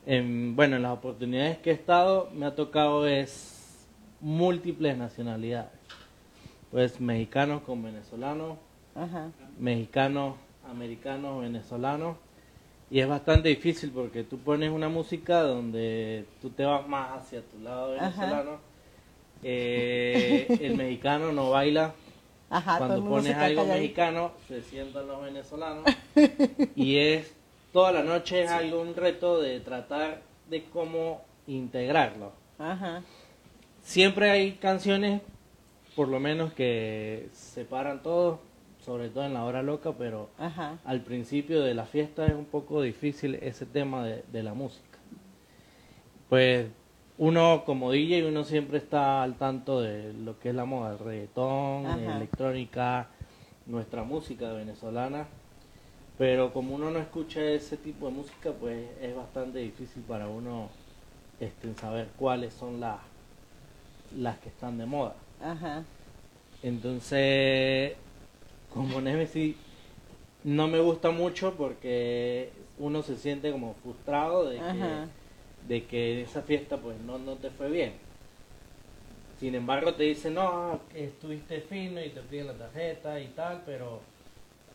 [0.05, 3.87] en, bueno, en las oportunidades que he estado, me ha tocado es
[4.19, 5.71] múltiples nacionalidades.
[6.71, 8.57] Pues mexicanos con venezolanos,
[8.95, 9.29] Ajá.
[9.59, 10.35] mexicanos,
[10.69, 12.17] americanos, venezolanos.
[12.89, 17.41] Y es bastante difícil porque tú pones una música donde tú te vas más hacia
[17.41, 18.59] tu lado venezolano.
[19.43, 21.93] Eh, el mexicano no baila.
[22.49, 25.85] Ajá, Cuando pones algo mexicano, se sientan los venezolanos.
[26.75, 27.33] y es
[27.73, 32.31] toda la noche es algo un reto de tratar de cómo integrarlo.
[32.59, 33.01] Ajá.
[33.81, 35.21] Siempre hay canciones,
[35.95, 38.39] por lo menos, que separan todos.
[38.85, 40.79] sobre todo en la hora loca, pero Ajá.
[40.85, 44.97] al principio de la fiesta es un poco difícil ese tema de, de la música.
[46.29, 46.65] Pues
[47.19, 50.97] uno como DJ, uno siempre está al tanto de lo que es la moda, el
[50.99, 52.15] reggaetón, Ajá.
[52.17, 53.07] electrónica,
[53.67, 55.27] nuestra música venezolana.
[56.21, 60.69] Pero como uno no escucha ese tipo de música, pues es bastante difícil para uno
[61.39, 62.99] este, saber cuáles son las,
[64.15, 65.15] las que están de moda.
[65.43, 65.83] Ajá.
[66.61, 67.93] Entonces,
[68.71, 69.55] como Nemesis
[70.43, 75.07] no me gusta mucho porque uno se siente como frustrado de Ajá.
[75.67, 77.93] que, de que esa fiesta pues no, no te fue bien.
[79.39, 84.01] Sin embargo te dicen, no, estuviste fino y te piden la tarjeta y tal, pero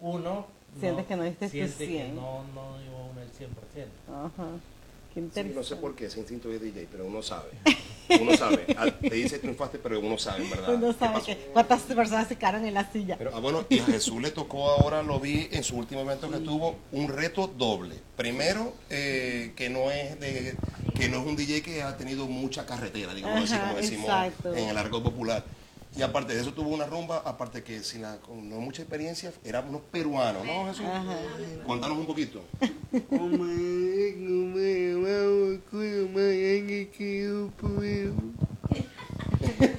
[0.00, 2.16] uno Sientes que no diste tu siente que 100.
[2.16, 4.26] no, no dio uno el 100%.
[4.26, 4.48] Ajá.
[5.14, 5.54] Qué Sí, interesante.
[5.56, 7.48] no sé por qué ese instinto de DJ, pero uno sabe.
[8.20, 8.66] Uno sabe.
[8.76, 10.74] Ah, Te dice triunfaste, pero uno sabe, en verdad.
[10.74, 13.16] Uno sabe que cuántas personas se quedaron en la silla.
[13.16, 16.30] Pero, ah, bueno, y a Jesús le tocó ahora, lo vi en su último evento
[16.30, 17.96] que tuvo, un reto doble.
[18.16, 20.54] Primero, eh, que no es de,
[20.94, 24.54] que no es un DJ que ha tenido mucha carretera, digamos así, como decimos exacto.
[24.54, 25.42] en el argot popular.
[25.96, 29.32] Y aparte de eso tuvo una rumba, aparte que sin la, con no mucha experiencia,
[29.44, 30.84] eran unos peruanos, ¿no, Jesús?
[30.84, 31.16] Ajá.
[31.64, 32.44] Cuéntanos un poquito.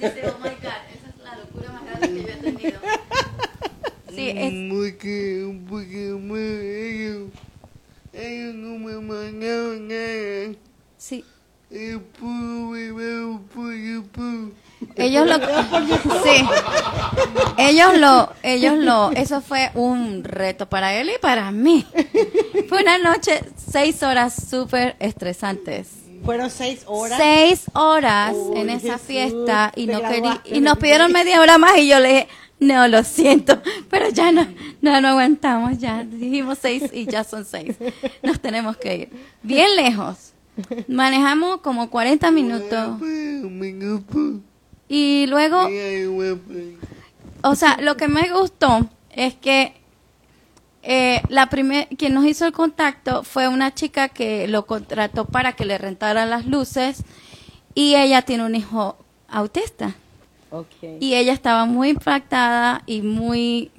[0.00, 2.80] Dice, oh my God, esa es la locura más grande que yo he tenido.
[4.10, 4.52] Sí, es,
[10.96, 11.24] sí.
[14.96, 15.36] Ellos lo,
[16.24, 16.44] sí,
[17.56, 21.86] ellos lo, ellos lo, eso fue un reto para él y para mí.
[22.68, 25.88] Fue una noche, seis horas súper estresantes.
[26.24, 27.18] Fueron seis horas.
[27.18, 31.40] Seis horas Uy, en esa Jesús, fiesta y no quería, graduaste y nos pidieron media
[31.40, 32.28] hora más y yo le dije,
[32.60, 34.46] no, lo siento, pero ya no,
[34.80, 37.76] no, no aguantamos, ya dijimos seis y ya son seis.
[38.22, 39.10] Nos tenemos que ir.
[39.42, 40.32] Bien lejos.
[40.88, 43.00] Manejamos como 40 minutos
[44.88, 45.68] y luego
[47.42, 49.74] o sea, lo que me gustó es que
[50.82, 55.52] eh, la primer, quien nos hizo el contacto fue una chica que lo contrató para
[55.54, 57.04] que le rentara las luces
[57.74, 58.96] y ella tiene un hijo
[59.28, 59.94] autista.
[60.98, 63.70] Y ella estaba muy impactada y muy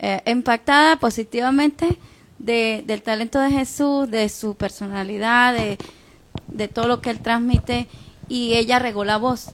[0.00, 1.98] eh, impactada positivamente
[2.38, 5.78] de, del talento de Jesús, de su personalidad, de,
[6.48, 7.86] de todo lo que él transmite.
[8.28, 9.52] Y ella regó la voz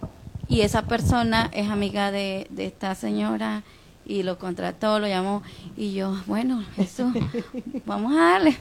[0.50, 3.62] y esa persona es amiga de, de esta señora
[4.04, 5.42] y lo contrató, lo llamó
[5.76, 7.14] y yo, bueno, Jesús,
[7.86, 8.56] vamos a darle.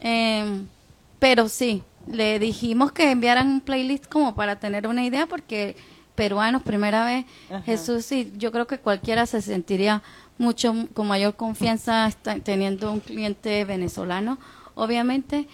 [0.00, 0.66] Em,
[1.18, 5.74] pero sí, le dijimos que enviaran un playlist como para tener una idea porque
[6.14, 7.62] peruanos, primera vez, Ajá.
[7.62, 10.02] Jesús, y yo creo que cualquiera se sentiría
[10.36, 12.10] mucho con mayor confianza
[12.44, 14.38] teniendo un cliente venezolano,
[14.74, 15.48] obviamente.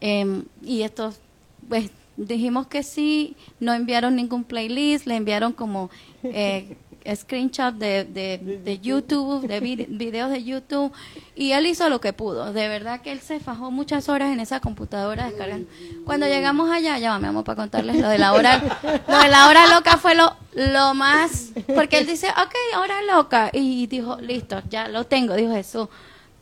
[0.00, 1.20] Em, y estos,
[1.68, 5.90] pues dijimos que sí, no enviaron ningún playlist, le enviaron como
[6.22, 6.76] eh,
[7.14, 10.92] screenshot de, de, de YouTube, de vide- videos de YouTube,
[11.36, 12.52] y él hizo lo que pudo.
[12.52, 15.68] De verdad que él se fajó muchas horas en esa computadora descargando.
[16.04, 18.60] Cuando llegamos allá, ya vamos para contarles lo de la hora,
[19.08, 23.50] lo de la hora loca fue lo, lo más, porque él dice, ok, hora loca,
[23.52, 25.88] y dijo, listo, ya lo tengo, dijo Jesús.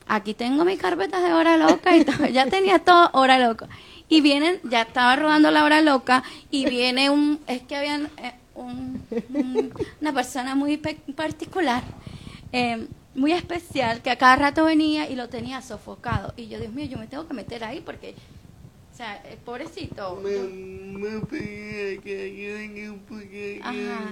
[0.07, 3.67] Aquí tengo mis carpetas de hora loca y todo, ya tenía todo hora loca.
[4.07, 8.33] Y vienen, ya estaba rodando la hora loca y viene un, es que habían eh,
[8.53, 9.01] un-
[9.33, 11.83] un- una persona muy pe- particular,
[12.51, 16.33] eh, muy especial, que a cada rato venía y lo tenía sofocado.
[16.37, 18.13] Y yo, Dios mío, yo me tengo que meter ahí porque,
[18.93, 20.19] o sea, el pobrecito.
[23.63, 24.11] Ajá.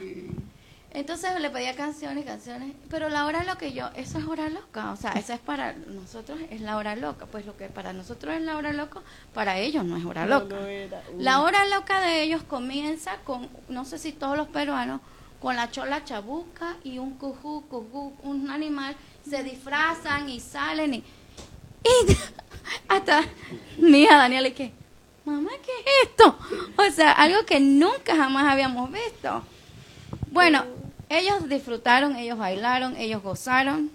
[0.93, 4.91] Entonces le pedía canciones, canciones, pero la hora loca y yo, eso es hora loca,
[4.91, 8.35] o sea, esa es para nosotros, es la hora loca, pues lo que para nosotros
[8.35, 9.01] es la hora loca,
[9.33, 10.55] para ellos no es hora No, loca.
[10.55, 11.01] no era.
[11.11, 11.23] Uy.
[11.23, 15.01] La hora loca de ellos comienza con, no sé si todos los peruanos,
[15.41, 18.95] con la chola chabuca y un cujú, cujú, un animal,
[19.27, 22.17] se disfrazan y salen y, y
[22.87, 23.23] hasta
[23.79, 24.71] mi hija Daniela y que,
[25.25, 26.37] mamá, ¿qué es esto?
[26.77, 29.43] O sea, algo que nunca jamás habíamos visto.
[30.31, 30.63] Bueno,
[31.17, 33.89] ellos disfrutaron, ellos bailaron, ellos gozaron,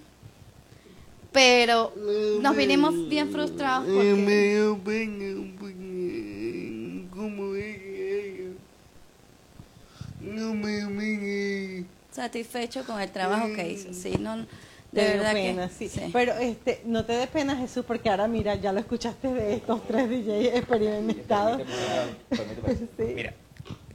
[1.32, 1.92] pero
[2.40, 4.76] nos vinimos bien frustrados porque pena
[5.58, 5.78] porque
[12.18, 13.94] satisfecho con el trabajo que hizo.
[13.94, 14.46] Sí, no, de
[14.92, 15.88] Te verdad pena, que sí.
[15.88, 16.10] sí.
[16.12, 19.86] Pero este, no te dé pena, Jesús, porque ahora mira, ya lo escuchaste de estos
[19.86, 21.62] tres DJs experimentados.
[22.96, 23.04] Sí.
[23.14, 23.34] Mira,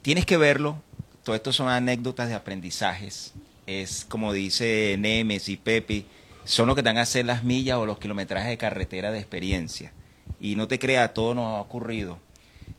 [0.02, 0.76] tienes que verlo.
[1.24, 3.32] Todo esto son anécdotas de aprendizajes.
[3.66, 6.04] Es como dice Nemes y Pepe,
[6.44, 9.92] son los que dan a hacer las millas o los kilometrajes de carretera de experiencia.
[10.38, 12.18] Y no te creas, todo nos ha ocurrido.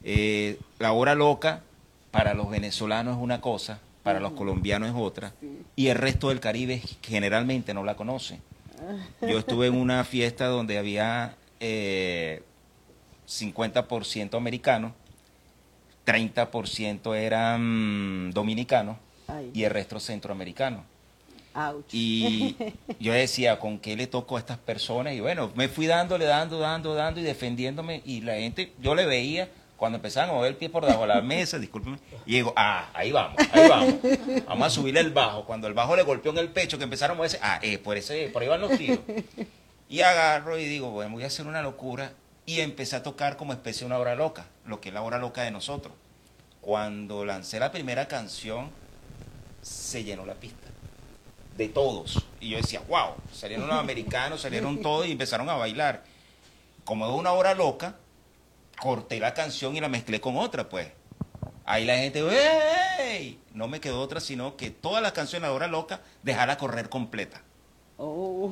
[0.03, 1.63] Eh, la hora loca
[2.11, 5.33] para los venezolanos es una cosa, para los colombianos es otra,
[5.75, 8.39] y el resto del Caribe generalmente no la conoce.
[9.21, 12.43] Yo estuve en una fiesta donde había eh,
[13.27, 14.91] 50% americanos,
[16.05, 19.51] 30% eran dominicanos Ay.
[19.53, 20.81] y el resto centroamericanos.
[21.53, 21.85] Ouch.
[21.93, 22.55] Y
[22.99, 25.13] yo decía, ¿con qué le tocó a estas personas?
[25.13, 28.01] Y bueno, me fui dándole, dando, dando, dando y defendiéndome.
[28.05, 31.07] Y la gente, yo le veía cuando empezaban a mover el pie por debajo de
[31.07, 31.97] la mesa, discúlpeme.
[32.25, 33.95] Y digo, ah, ahí vamos, ahí vamos.
[34.47, 35.45] Vamos a subirle el bajo.
[35.45, 37.97] Cuando el bajo le golpeó en el pecho, que empezaron a moverse, ah, eh, por,
[37.97, 38.99] ese, por ahí van los tiros.
[39.87, 42.13] Y agarro y digo, bueno, voy a hacer una locura.
[42.45, 45.17] Y empecé a tocar como especie de una hora loca, lo que es la hora
[45.17, 45.93] loca de nosotros.
[46.61, 48.69] Cuando lancé la primera canción,
[49.61, 50.67] se llenó la pista
[51.57, 52.25] de todos.
[52.39, 56.03] Y yo decía, wow, salieron los americanos, salieron todos y empezaron a bailar.
[56.83, 57.95] Como es una hora loca,
[58.79, 60.91] corté la canción y la mezclé con otra, pues.
[61.65, 62.23] Ahí la gente,
[62.99, 63.39] ¡ey!
[63.53, 66.89] No me quedó otra, sino que todas las canciones de la hora loca, dejarla correr
[66.89, 67.41] completa.
[67.97, 68.51] Oh.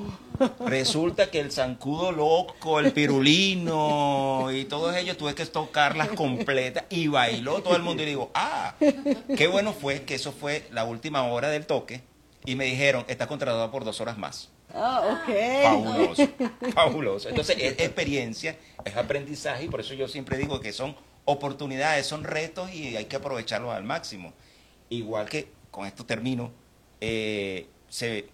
[0.66, 7.08] Resulta que el zancudo loco, el pirulino y todos ellos tuve que tocarlas completas y
[7.08, 8.76] bailó todo el mundo y digo, ah,
[9.38, 12.02] qué bueno fue que eso fue la última hora del toque
[12.46, 14.50] y me dijeron, está contratado por dos horas más.
[14.74, 15.36] Ah, ok.
[15.64, 16.28] Fabuloso,
[16.74, 17.30] fabuloso.
[17.30, 22.24] Entonces es experiencia, es aprendizaje y por eso yo siempre digo que son oportunidades, son
[22.24, 24.34] retos y hay que aprovecharlos al máximo.
[24.90, 26.52] Igual que, con esto termino,
[27.02, 28.30] eh, se-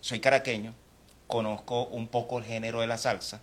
[0.00, 0.74] soy caraqueño,
[1.26, 3.40] conozco un poco el género de la salsa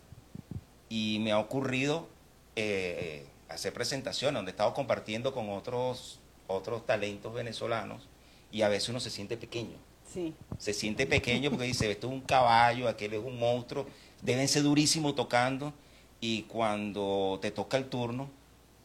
[0.89, 2.07] y me ha ocurrido
[2.55, 8.07] eh, hacer presentaciones donde he estado compartiendo con otros, otros talentos venezolanos
[8.51, 9.75] y a veces uno se siente pequeño
[10.11, 10.33] Sí.
[10.57, 13.85] se siente pequeño porque dice, esto es un caballo, aquel es un monstruo,
[14.21, 15.73] deben ser durísimos tocando
[16.21, 18.29] y cuando te toca el turno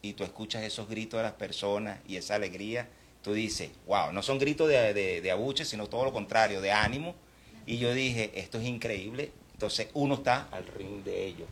[0.01, 2.89] y tú escuchas esos gritos de las personas y esa alegría,
[3.21, 6.73] tú dices, wow, no son gritos de, de, de abuche, sino todo lo contrario, de
[6.73, 7.15] ánimo.
[7.65, 11.47] Y yo dije, esto es increíble, entonces uno está al ring de ellos.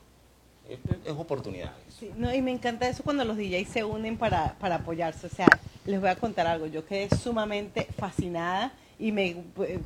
[0.69, 1.75] Es, es oportunidades.
[1.99, 5.27] Sí, no, y me encanta eso cuando los DJs se unen para, para apoyarse.
[5.27, 5.47] O sea,
[5.85, 6.67] les voy a contar algo.
[6.67, 9.35] Yo quedé sumamente fascinada y me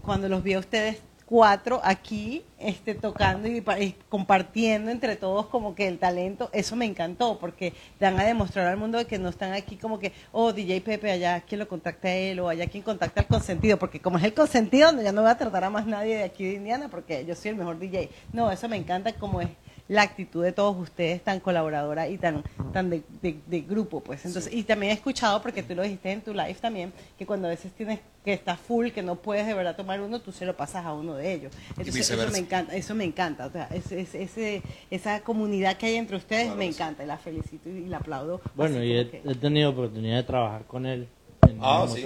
[0.02, 5.76] cuando los vi a ustedes cuatro aquí este tocando y, y compartiendo entre todos como
[5.76, 9.30] que el talento, eso me encantó porque dan a demostrar al mundo de que no
[9.30, 12.68] están aquí como que, oh, DJ Pepe, allá quien lo contacta a él o allá
[12.68, 15.70] quien contacta al consentido, porque como es el consentido, ya no voy a tratar a
[15.70, 18.10] más nadie de aquí de Indiana porque yo soy el mejor DJ.
[18.32, 19.50] No, eso me encanta como es
[19.88, 22.44] la actitud de todos ustedes tan colaboradora y tan
[22.74, 24.26] tan de, de- de grupo pues.
[24.26, 27.48] Entonces y también he escuchado porque tú lo dijiste en tu live también que cuando
[27.48, 30.46] a veces tienes que estar full que no puedes de verdad tomar uno tú se
[30.48, 31.54] lo pasas a uno de ellos.
[31.78, 35.86] Entonces eso me encanta eso me encanta o sea ese, ese- ese- esa comunidad que
[35.86, 39.08] hay entre ustedes Claro me encanta y la felicito y la aplaudo Bueno, y he,
[39.10, 41.08] como que- he tenido oportunidad de trabajar con él
[41.48, 42.04] en Ah, el sí.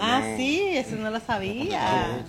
[0.00, 2.24] ah sí eso no lo sabía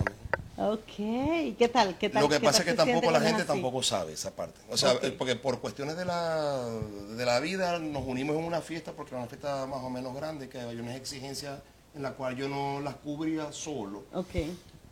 [0.56, 1.98] Ok, ¿y qué tal?
[1.98, 2.22] ¿Qué tal?
[2.22, 3.46] Lo que pasa es que tampoco la gente así?
[3.48, 4.60] tampoco sabe esa parte.
[4.70, 8.92] O sea, porque por cuestiones de la, de la vida nos unimos en una fiesta,
[8.92, 11.58] porque era una fiesta más o menos grande, que hay unas exigencias
[11.94, 14.04] en la cual yo no las cubría solo.
[14.12, 14.30] Ok,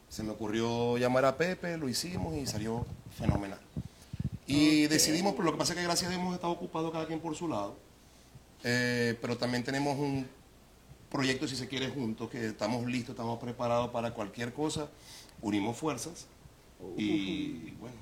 [0.08, 2.84] Se me ocurrió llamar a Pepe, lo hicimos y salió
[3.16, 3.60] fenomenal.
[4.46, 7.06] Y decidimos, pero lo que pasa es que gracias a Dios hemos estado ocupados cada
[7.06, 7.76] quien por su lado,
[8.64, 10.26] Eh, pero también tenemos un
[11.10, 14.88] proyecto, si se quiere, juntos, que estamos listos, estamos preparados para cualquier cosa,
[15.42, 16.26] unimos fuerzas
[16.96, 17.94] y bueno.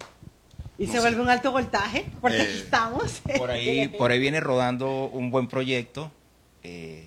[0.78, 1.00] y No se sé.
[1.00, 5.30] vuelve un alto voltaje porque Eh, aquí estamos Por ahí, por ahí viene rodando un
[5.30, 6.10] buen proyecto.
[6.62, 7.06] eh,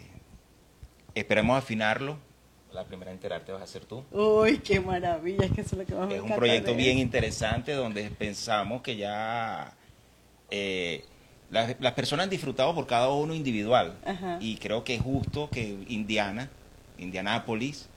[1.16, 2.18] esperemos afinarlo.
[2.72, 4.04] La primera en enterarte vas a ser tú.
[4.12, 6.98] Uy, qué maravilla, es que eso es lo que más me Es un proyecto bien
[6.98, 9.74] interesante donde pensamos que ya
[10.50, 11.06] eh,
[11.52, 13.96] las, las personas han disfrutado por cada uno individual.
[14.04, 14.38] Ajá.
[14.42, 16.50] Y creo que es justo que Indiana,
[16.98, 17.90] Indianápolis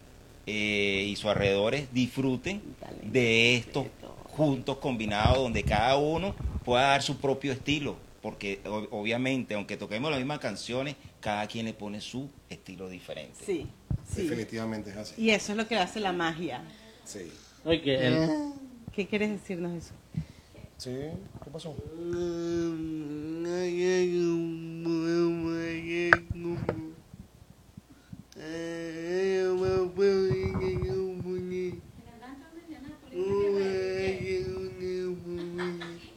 [0.47, 2.63] eh, y sus alrededores disfruten
[3.03, 3.87] de esto
[4.25, 7.97] juntos, combinados, donde cada uno pueda dar su propio estilo.
[8.23, 13.35] Porque o- obviamente, aunque toquemos las mismas canciones, cada quien le pone su estilo diferente.
[13.45, 13.67] Sí,
[14.05, 14.23] sí.
[14.23, 15.23] Definitivamente es así.
[15.23, 16.63] Y eso es lo que hace la magia.
[17.05, 17.31] Sí.
[17.65, 19.93] ¿Qué quieres decirnos eso?
[20.79, 20.91] Sí,
[21.45, 21.75] ¿qué pasó?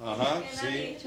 [0.01, 0.97] Ajá, sí.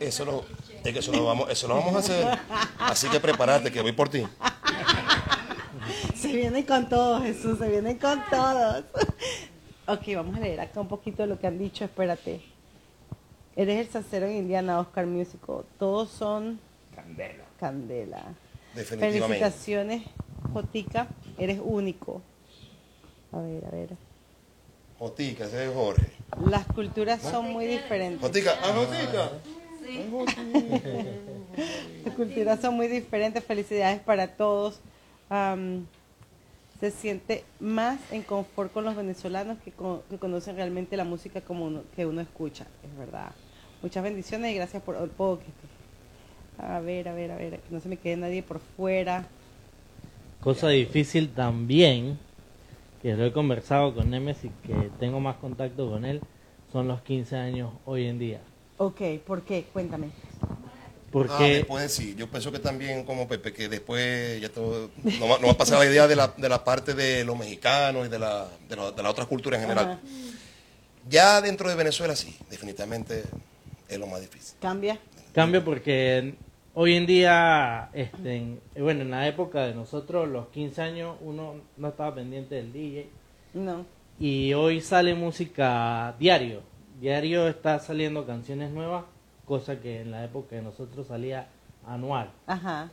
[0.00, 0.44] Eso lo,
[0.84, 2.38] es que eso lo vamos, eso lo vamos a hacer.
[2.78, 4.26] Así que prepárate, que voy por ti.
[6.14, 8.84] Se vienen con todos, Jesús, se vienen con todos.
[9.86, 12.40] Ok, vamos a leer acá un poquito de lo que han dicho, espérate.
[13.54, 15.64] Eres el salsero en Indiana, Oscar Musical.
[15.78, 16.58] Todos son
[16.94, 17.44] Candela.
[17.58, 18.34] candela.
[18.74, 19.26] Definitivamente.
[19.38, 20.02] Felicitaciones,
[20.52, 21.08] Jotica.
[21.38, 22.20] Eres único.
[23.32, 23.88] A ver, a ver.
[24.98, 26.10] Jotica, ese es Jorge.
[26.48, 28.20] Las culturas son muy diferentes.
[28.20, 29.30] Jotica, ah, Jotica.
[32.04, 33.44] Las culturas son muy diferentes.
[33.44, 34.80] Felicidades para todos.
[35.28, 35.86] Am,
[36.80, 41.40] se siente más en confort con los venezolanos que, con- que conocen realmente la música
[41.40, 42.66] como uno, que uno escucha.
[42.82, 43.30] Es verdad.
[43.82, 45.48] Muchas bendiciones y gracias por el podcast.
[46.58, 47.58] A ver, a ver, a ver.
[47.60, 49.26] Que no se me quede nadie por fuera.
[50.40, 52.18] Cosa difícil también,
[53.00, 56.20] que lo he conversado con Nemes y que tengo más contacto con él,
[56.72, 58.40] son los 15 años hoy en día.
[58.78, 59.64] Ok, ¿por qué?
[59.72, 60.08] Cuéntame.
[60.42, 60.56] Ah,
[61.12, 64.90] Porque después sí, yo pienso que también como Pepe, que después ya todo,
[65.20, 67.38] no, va- no va a pasar la idea de la, de la parte de los
[67.38, 69.84] mexicanos y de la, de, la, de la otra cultura en general.
[69.92, 70.00] Ajá.
[71.08, 73.24] Ya dentro de Venezuela sí, definitivamente
[73.88, 74.56] es lo más difícil.
[74.60, 74.98] ¿Cambia?
[75.32, 76.34] Cambio porque
[76.74, 81.54] hoy en día, este, en- bueno, en la época de nosotros, los 15 años, uno
[81.76, 83.08] no estaba pendiente del DJ.
[83.54, 83.84] No.
[84.18, 86.60] Y hoy sale música diario.
[87.00, 89.04] Diario está saliendo canciones nuevas,
[89.44, 91.48] cosa que en la época de nosotros salía
[91.86, 92.30] anual.
[92.46, 92.90] Ajá.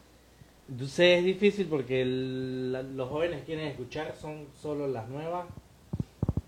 [0.69, 5.45] Entonces es difícil porque el- los jóvenes quieren escuchar son solo las nuevas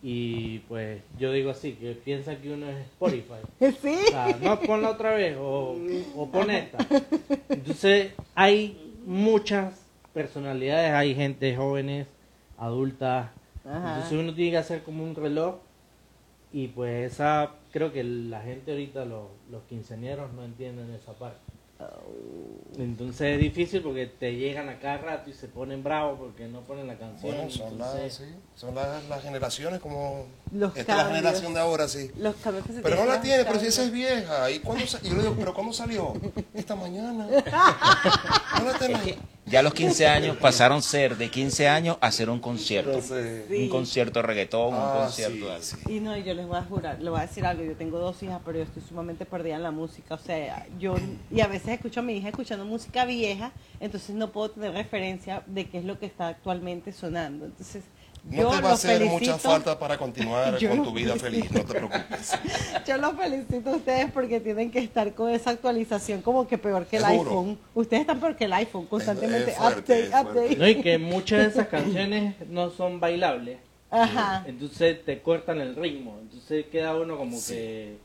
[0.04, 3.42] y pues yo digo así, que piensan que uno es Spotify.
[3.82, 4.00] Sí.
[4.08, 5.78] O sea, no, ponla otra vez o,
[6.16, 6.80] o pon esta.
[7.50, 12.08] Entonces hay muchas personalidades, hay gente jóvenes,
[12.58, 13.30] adultas.
[13.64, 13.96] Ajá.
[13.96, 15.58] Entonces uno tiene que hacer como un reloj
[16.54, 21.40] y pues esa, creo que la gente ahorita, los, los quinceañeros no entienden esa parte.
[22.78, 26.62] Entonces es difícil porque te llegan a cada rato y se ponen bravos porque no
[26.62, 27.36] ponen la canción.
[27.36, 28.24] Bueno, son, las, sí,
[28.56, 30.26] son las, las generaciones como...
[30.54, 32.10] Los esta es la generación de ahora, sí.
[32.18, 34.50] Los cambios que se Pero no la tiene, pero si esa es vieja.
[34.50, 36.14] ¿Y cuándo sa- y yo le digo, ¿pero cuándo salió?
[36.54, 37.28] Esta mañana.
[38.60, 39.18] No la tenés.
[39.46, 42.92] Ya los 15 años pasaron a ser de 15 años a ser un concierto.
[42.92, 45.96] Entonces, Un concierto de reggaetón, un ah, concierto sí, de sí.
[45.96, 47.98] Y no, y yo les voy a jurar, les voy a decir algo, yo tengo
[47.98, 50.96] dos hijas, pero yo estoy sumamente perdida en la música, o sea, yo,
[51.32, 55.44] y a veces escucho a mi hija escuchando música vieja, entonces no puedo tener referencia
[55.48, 57.84] de qué es lo que está actualmente sonando, entonces
[58.30, 61.16] No yo te va a hacer felicito, mucha falta para continuar Yo con tu vida
[61.16, 62.38] feliz, no te preocupes.
[62.88, 66.86] yo los felicito a ustedes porque tienen que estar con esa actualización como que peor
[66.86, 67.30] que el Seguro.
[67.30, 70.30] iPhone, ustedes están peor que el iPhone, constantemente es fuerte, update, es fuerte.
[70.40, 70.56] update.
[70.58, 73.58] No, y que muchas de esas canciones no son bailables.
[73.94, 76.18] Ajá, Entonces te cortan el ritmo.
[76.22, 77.98] Entonces queda uno como que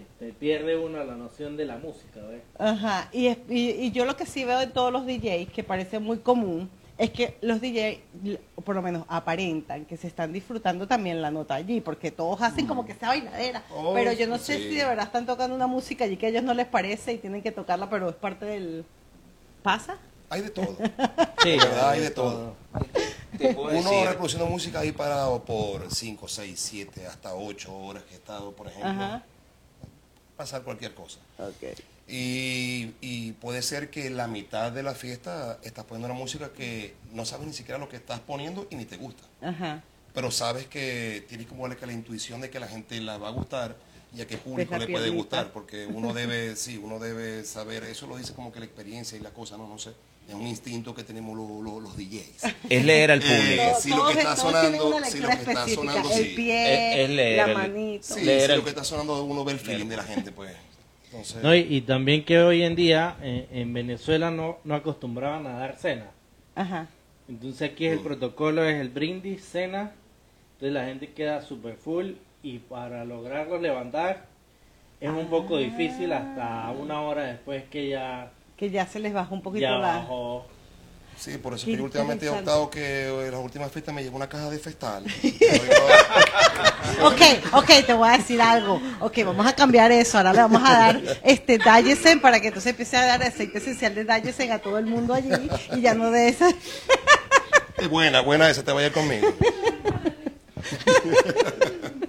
[0.00, 2.20] este, pierde uno la noción de la música.
[2.28, 2.42] ¿ves?
[2.58, 5.62] Ajá, y, es- y, y yo lo que sí veo de todos los DJs, que
[5.64, 6.68] parece muy común,
[6.98, 7.98] es que los DJs,
[8.64, 12.66] por lo menos aparentan que se están disfrutando también la nota allí, porque todos hacen
[12.66, 14.62] como que esa bailadera, Oh, pero yo no sé sí.
[14.70, 17.18] si de verdad están tocando una música allí que a ellos no les parece y
[17.18, 18.84] tienen que tocarla, pero es parte del...
[19.62, 19.98] ¿Pasa?
[20.30, 20.76] Hay de todo.
[21.42, 22.54] Sí, De verdad, hay de todo.
[23.38, 28.16] Uno decir, reproduciendo música ahí parado por 5, 6, 7, hasta 8 horas que he
[28.16, 28.88] estado, por ejemplo.
[28.90, 29.22] Ajá,
[30.36, 31.18] Pasar cualquier cosa.
[31.38, 31.78] ok.
[32.08, 36.94] Y, y puede ser que la mitad de la fiesta estás poniendo una música que
[37.12, 39.24] no sabes ni siquiera lo que estás poniendo y ni te gusta.
[39.42, 39.82] Ajá,
[40.14, 43.32] Pero sabes que tienes como que la intuición de que la gente la va a
[43.32, 43.76] gustar
[44.16, 45.52] y a qué público le puede gustar.
[45.52, 49.20] Porque uno debe, sí, uno debe saber, eso lo dice como que la experiencia y
[49.20, 49.92] la cosa, no, no sé.
[50.28, 52.54] Es un instinto que tenemos los, los, los DJs.
[52.68, 53.80] es leer al Eh, público.
[53.80, 56.32] sí, lo que está sonando, sí, lo que está sonando, el sí.
[56.34, 58.02] pie, Es- es leer la manito.
[58.14, 60.52] Sí, Leer el- lo que está sonando uno ve el feeling de la gente, pues.
[61.12, 65.46] Entonces, No, y, y también que hoy en día eh, en Venezuela no, no acostumbraban
[65.46, 66.06] a dar cena.
[66.56, 66.88] Ajá,
[67.28, 69.92] Entonces aquí es el protocolo, es el brindis, cena.
[70.54, 72.12] Entonces la gente queda super full
[72.42, 74.26] y para lograrlo levantar
[75.00, 79.32] es un poco difícil hasta una hora después que ya, que ya se les baja
[79.32, 79.98] un poquito ya la...
[79.98, 80.46] bajó.
[81.18, 84.02] sí, por eso Qué que yo últimamente he optado que en las últimas fiestas me
[84.02, 85.04] llegó una caja de festal.
[87.02, 87.20] Ok,
[87.52, 88.80] ok, te voy a decir algo.
[89.00, 90.16] Ok, vamos a cambiar eso.
[90.16, 93.94] Ahora le vamos a dar este Dayesen para que entonces empiece a dar aceite esencial
[93.94, 95.30] de Dayesen a todo el mundo allí
[95.76, 96.48] y ya no de esa.
[97.76, 99.28] Es buena, buena esa, te vaya conmigo.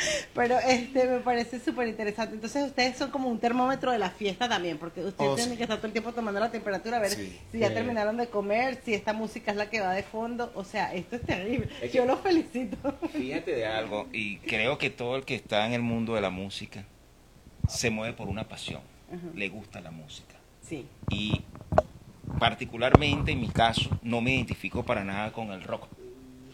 [0.34, 2.34] Pero este me parece súper interesante.
[2.34, 5.56] Entonces ustedes son como un termómetro de la fiesta también, porque ustedes Oh, tienen sí.
[5.58, 7.38] que estar todo el tiempo tomando la temperatura, a ver Sí.
[7.52, 10.52] si ya terminaron de comer, si esta música es la que va de fondo.
[10.54, 11.68] O sea, esto es terrible.
[11.82, 12.76] Es que- Yo los felicito.
[13.12, 16.30] Fíjate de algo, y creo que todo el que está en el mundo de la
[16.30, 16.84] música
[17.68, 18.80] se mueve por una pasión,
[19.34, 20.34] le gusta la música.
[20.62, 20.86] Sí.
[21.10, 21.42] Y
[22.38, 25.86] particularmente en mi caso, no me identifico para nada con el rock.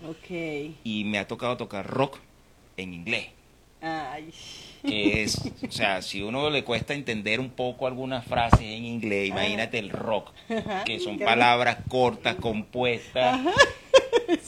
[0.08, 0.30] Ok.
[0.84, 2.18] y me ha tocado tocar rock
[2.76, 3.28] en inglés.
[3.80, 4.32] Ay.
[4.86, 9.28] Que es, o sea, si uno le cuesta entender un poco algunas frases en inglés,
[9.28, 10.32] imagínate el rock,
[10.84, 13.40] que son Qué palabras cortas, compuestas.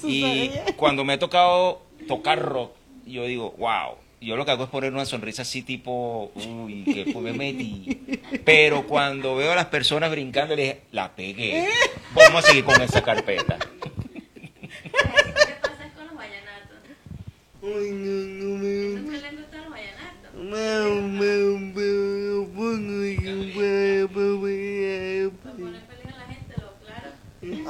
[0.05, 2.73] Y cuando me ha tocado tocar rock,
[3.07, 3.97] yo digo, wow.
[4.21, 8.01] Yo lo que hago es poner una sonrisa así tipo, uy, que pues me metí.
[8.45, 11.69] Pero cuando veo a las personas brincando, le dije, la pegué.
[12.15, 13.59] Vamos a seguir con esa carpeta.
[17.81, 19.09] y me- me- me-
[25.43, 27.09] Para poner feliz a la gente, lo claro.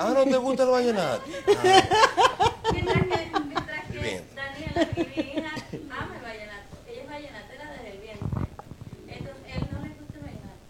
[0.01, 1.23] Ah, ¿no te gusta el vallenato?
[2.73, 4.25] Mientras que, mientras que Bien.
[4.35, 5.53] Daniela, mi hija,
[5.91, 6.77] ama el vallenato.
[6.89, 8.29] Ella es vallenatera desde el vientre.
[9.09, 10.65] Entonces, él no le gusta el vallenato.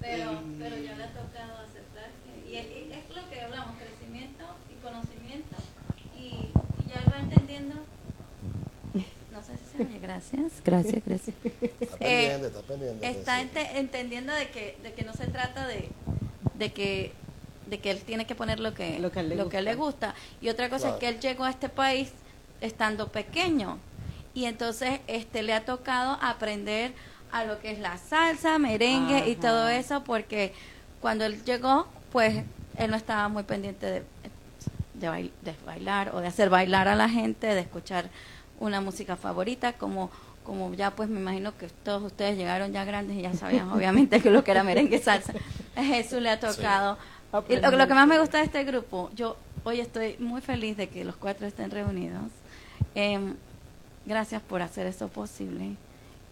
[0.00, 2.50] Pero, pero ya le ha tocado aceptar que...
[2.50, 5.56] Y es, y es lo que hablamos, crecimiento y conocimiento.
[6.18, 7.74] Y, y ya él va entendiendo...
[9.32, 9.98] No sé si se oye.
[10.64, 11.36] Gracias, gracias.
[11.80, 13.08] Está Eh, pendiente, está pendiente.
[13.10, 13.42] está sí.
[13.42, 15.88] ente- entendiendo de que, de que no se trata de,
[16.54, 17.12] de que
[17.66, 19.56] de que él tiene que poner lo que, Lo que a él le lo que
[19.56, 20.14] a él le gusta.
[20.42, 20.94] Y otra cosa Claro.
[20.96, 22.12] es que él llegó a este país
[22.60, 23.78] estando pequeño.
[24.34, 26.92] Y entonces este le ha tocado aprender
[27.32, 30.52] a lo que es la salsa, merengue y todo eso, porque
[31.00, 32.44] cuando él llegó, pues
[32.76, 34.02] él no estaba muy pendiente de,
[34.94, 38.10] de, bail- de bailar o de hacer bailar a la gente, de escuchar
[38.60, 40.10] una música favorita, como
[40.44, 44.20] como ya pues me imagino que todos ustedes llegaron ya grandes y ya sabían obviamente
[44.20, 45.32] que lo que era merengue salsa.
[45.74, 46.98] A Jesús le ha tocado.
[47.48, 50.76] Y lo, lo que más me gusta de este grupo, yo hoy estoy muy feliz
[50.76, 52.30] de que los cuatro estén reunidos.
[52.94, 53.34] Em,
[54.06, 55.74] gracias por hacer eso posible.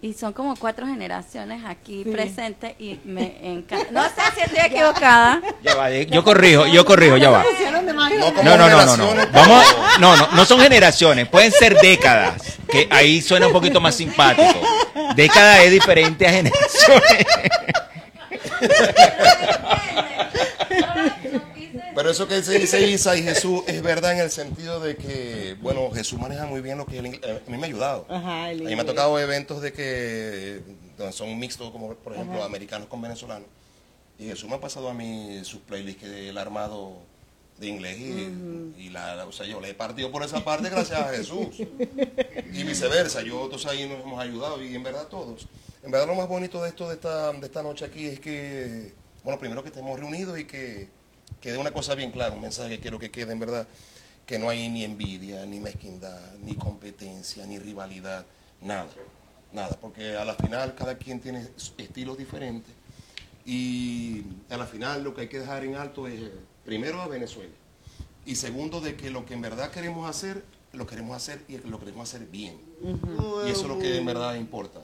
[0.04, 2.10] Y son como cuatro generaciones aquí Sí.
[2.10, 3.86] presentes y me encanta.
[3.92, 5.40] No sé si estoy equivocada.
[5.62, 7.44] Ya va, eh, yo corrijo, yo corrijo, ya va.
[7.70, 7.80] No,
[8.42, 9.64] No, no, no, no, Vamos,
[10.00, 14.60] no, no, no son generaciones, pueden ser décadas, que ahí suena un poquito más simpático.
[15.14, 17.26] Década es diferente a generaciones.
[21.94, 25.56] Pero eso que se dice Isa y Jesús es verdad en el sentido de que,
[25.60, 27.40] bueno, Jesús maneja muy bien lo que es el inglés.
[27.46, 28.06] A mí me ha ayudado.
[28.08, 30.60] Ajá, el A mí me ha tocado eventos de que
[30.96, 32.46] donde son mixtos, como por ejemplo Ajá.
[32.46, 33.48] americanos con venezolanos.
[34.18, 36.96] Y Jesús me ha pasado a mí sus playlists que él ha armado
[37.58, 40.70] de inglés y, y la, la- o sea, yo le he partido por esa parte
[40.70, 41.48] gracias a Jesús.
[41.58, 45.46] Y viceversa, yo todos ahí nos hemos ayudado y en verdad todos.
[45.82, 48.92] En verdad lo más bonito de esto de esta, de esta noche aquí es que,
[49.24, 50.88] bueno, primero que estemos reunidos y que
[51.42, 53.66] quede una cosa bien clara, un mensaje que quiero que quede en verdad,
[54.24, 58.24] que no hay ni envidia, ni mezquindad, ni competencia, ni rivalidad,
[58.62, 58.86] nada,
[59.52, 62.72] nada, porque a la final cada quien tiene estilos diferentes
[63.44, 66.20] y a la final lo que hay que dejar en alto es,
[66.64, 67.52] primero, a Venezuela.
[68.24, 71.80] Y segundo, de que lo que en verdad queremos hacer, lo queremos hacer y lo
[71.80, 72.56] queremos hacer bien.
[73.44, 74.80] Y eso es lo que en verdad importa,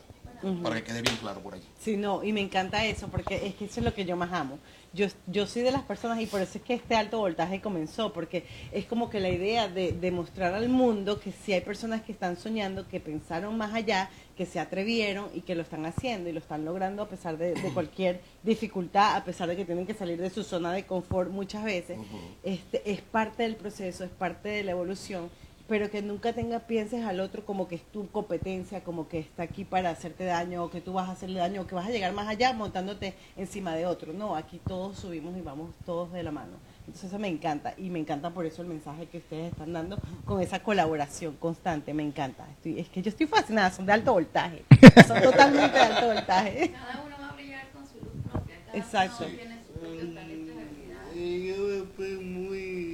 [0.65, 1.63] para que quede bien claro por ahí.
[1.81, 4.33] Sí, no, y me encanta eso, porque es que eso es lo que yo más
[4.33, 4.59] amo.
[4.93, 8.13] Yo, yo soy de las personas, y por eso es que este alto voltaje comenzó,
[8.13, 12.03] porque es como que la idea de, de mostrar al mundo que si hay personas
[12.03, 16.29] que están soñando, que pensaron más allá, que se atrevieron y que lo están haciendo
[16.29, 19.85] y lo están logrando a pesar de, de cualquier dificultad, a pesar de que tienen
[19.85, 21.99] que salir de su zona de confort muchas veces,
[22.43, 25.29] este, es parte del proceso, es parte de la evolución
[25.69, 29.43] pero que nunca tenga pienses al otro como que es tu competencia, como que está
[29.43, 31.91] aquí para hacerte daño, o que tú vas a hacerle daño, o que vas a
[31.91, 34.15] llegar más allá montándote encima de otro.
[34.15, 36.53] No, aquí todos subimos y vamos todos de la mano.
[36.81, 39.99] Entonces eso me encanta, y me encanta por eso el mensaje que ustedes están dando
[40.25, 42.49] con esa colaboración constante, me encanta.
[42.53, 44.65] Estoy, es que yo estoy fascinada, son de alto voltaje,
[45.07, 46.71] son totalmente de alto voltaje.
[46.71, 48.57] Cada uno va a brillar con su luz propia.
[48.65, 49.27] Cada Exacto.
[49.27, 51.17] uno tiene sus propios talentos y habilidades.
[51.17, 52.89] Y yo me fui muy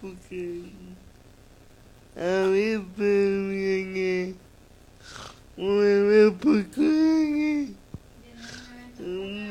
[0.00, 0.62] porque
[2.16, 4.34] a mí me viene
[5.56, 7.68] una pequeña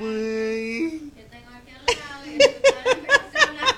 [0.02, 3.76] muy Yo tengo aquí al lado y escuchar mi emocionada.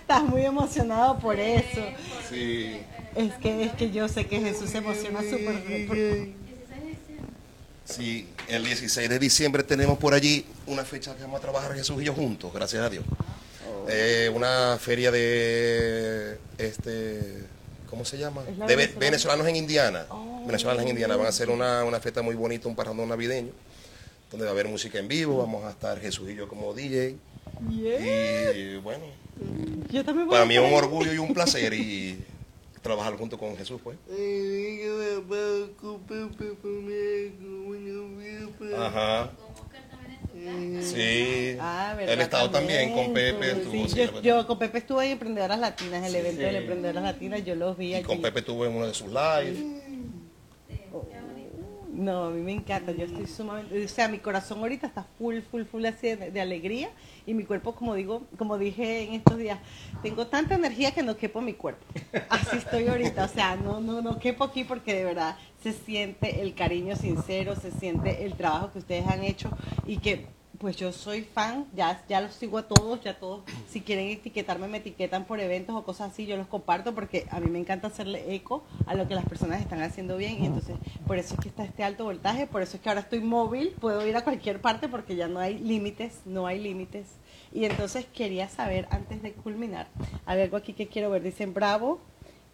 [0.00, 1.80] Estás muy emocionado por eso.
[2.28, 2.80] Sí.
[3.14, 5.86] Es que, es que yo sé que Jesús se emociona súper.
[5.86, 6.26] por- 16
[6.70, 7.32] de diciembre.
[7.84, 12.00] Sí, el 16 de diciembre tenemos por allí una fecha que vamos a trabajar Jesús
[12.02, 13.04] y yo juntos, gracias a Dios.
[13.88, 17.44] Eh, una feria de, este,
[17.88, 18.42] ¿cómo se llama?
[18.48, 19.00] ¿Es la De venezolana?
[19.00, 20.06] venezolanos en Indiana.
[20.10, 20.42] Oh.
[20.46, 23.52] Venezolanos en Indiana van a hacer una, una fiesta muy bonita, un parrandón navideño,
[24.30, 27.16] donde va a haber música en vivo, vamos a estar Jesús y yo como DJ.
[27.68, 28.52] Yeah.
[28.52, 29.04] Y bueno,
[29.90, 32.24] Yo también voy para a mí es un orgullo y un placer y
[32.80, 33.98] trabajar junto con Jesús, pues.
[38.08, 39.30] Vida para- Ajá.
[40.46, 40.82] Estuvo.
[40.82, 41.56] Sí.
[41.60, 42.14] Ah, ¿verdad?
[42.14, 43.52] Él estado también con Pepe.
[43.52, 46.46] Estuvo, sí, yo, con Pepe estuve en Emprendedoras Latinas, el evento Sí.
[46.46, 48.04] de Emprendedoras Latinas, yo los vi y allí.
[48.04, 49.58] con Pepe estuvo en uno de sus lives.
[51.92, 55.40] No, a mí me encanta, yo estoy sumamente, o sea, mi corazón ahorita está full,
[55.40, 56.90] full, full así de, alegría
[57.26, 59.58] y mi cuerpo, como digo, como dije en estos días,
[60.02, 61.84] tengo tanta energía que no quepo mi cuerpo.
[62.28, 66.40] Así estoy ahorita, o sea, no, no, no quepo aquí porque de verdad se siente
[66.42, 69.50] el cariño sincero, se siente el trabajo que ustedes han hecho
[69.84, 70.26] y que
[70.60, 74.68] pues yo soy fan, ya, ya los sigo a todos, ya todos, si quieren etiquetarme,
[74.68, 77.86] me etiquetan por eventos o cosas así, yo los comparto porque a mí me encanta
[77.86, 81.40] hacerle eco a lo que las personas están haciendo bien y entonces por eso es
[81.40, 84.22] que está este alto voltaje, por eso es que ahora estoy móvil, puedo ir a
[84.22, 87.06] cualquier parte porque ya no hay límites, no hay límites.
[87.54, 89.88] Y entonces quería saber, antes de culminar,
[90.26, 92.00] hay algo aquí que quiero ver, dicen bravo,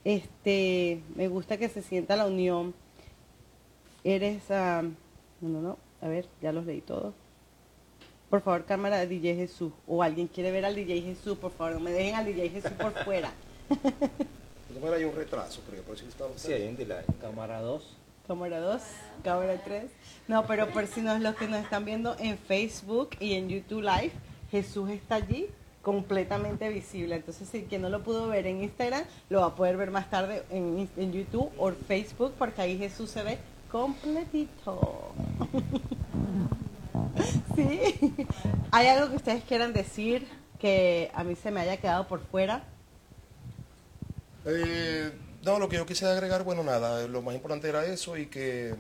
[0.05, 2.73] este, me gusta que se sienta la unión,
[4.05, 4.83] eres, ah,
[5.41, 7.26] no, no, no, a ver, ya los leí todos.
[8.31, 9.73] Por favor, cámara de DJ Jesús.
[9.87, 12.73] O alguien quiere ver al DJ Jesús, por favor, no me dejen al DJ Jesús
[12.73, 13.33] por fuera.
[14.81, 16.41] No hay un retraso, creo, por eso estamos.
[16.41, 17.05] Sí, hay un delay.
[17.21, 17.97] Cámara 2.
[18.27, 18.83] Cámara 2,
[19.23, 19.85] cámara 3.
[20.27, 23.83] No, pero por si no los que nos están viendo en Facebook y en YouTube
[23.83, 24.11] Live,
[24.51, 25.47] Jesús está allí
[25.81, 27.15] completamente visible.
[27.15, 30.11] Entonces, si quien no lo pudo ver en Instagram, lo va a poder ver más
[30.11, 33.39] tarde en, en YouTube o Facebook, porque ahí Jesús se ve
[33.71, 35.13] completito.
[37.55, 38.15] sí.
[38.71, 40.27] ¿Hay algo que ustedes quieran decir
[40.59, 42.65] que a mí se me haya quedado por fuera?
[44.45, 45.13] Eh,
[45.45, 48.75] no, lo que yo quise agregar, bueno, nada, lo más importante era eso y que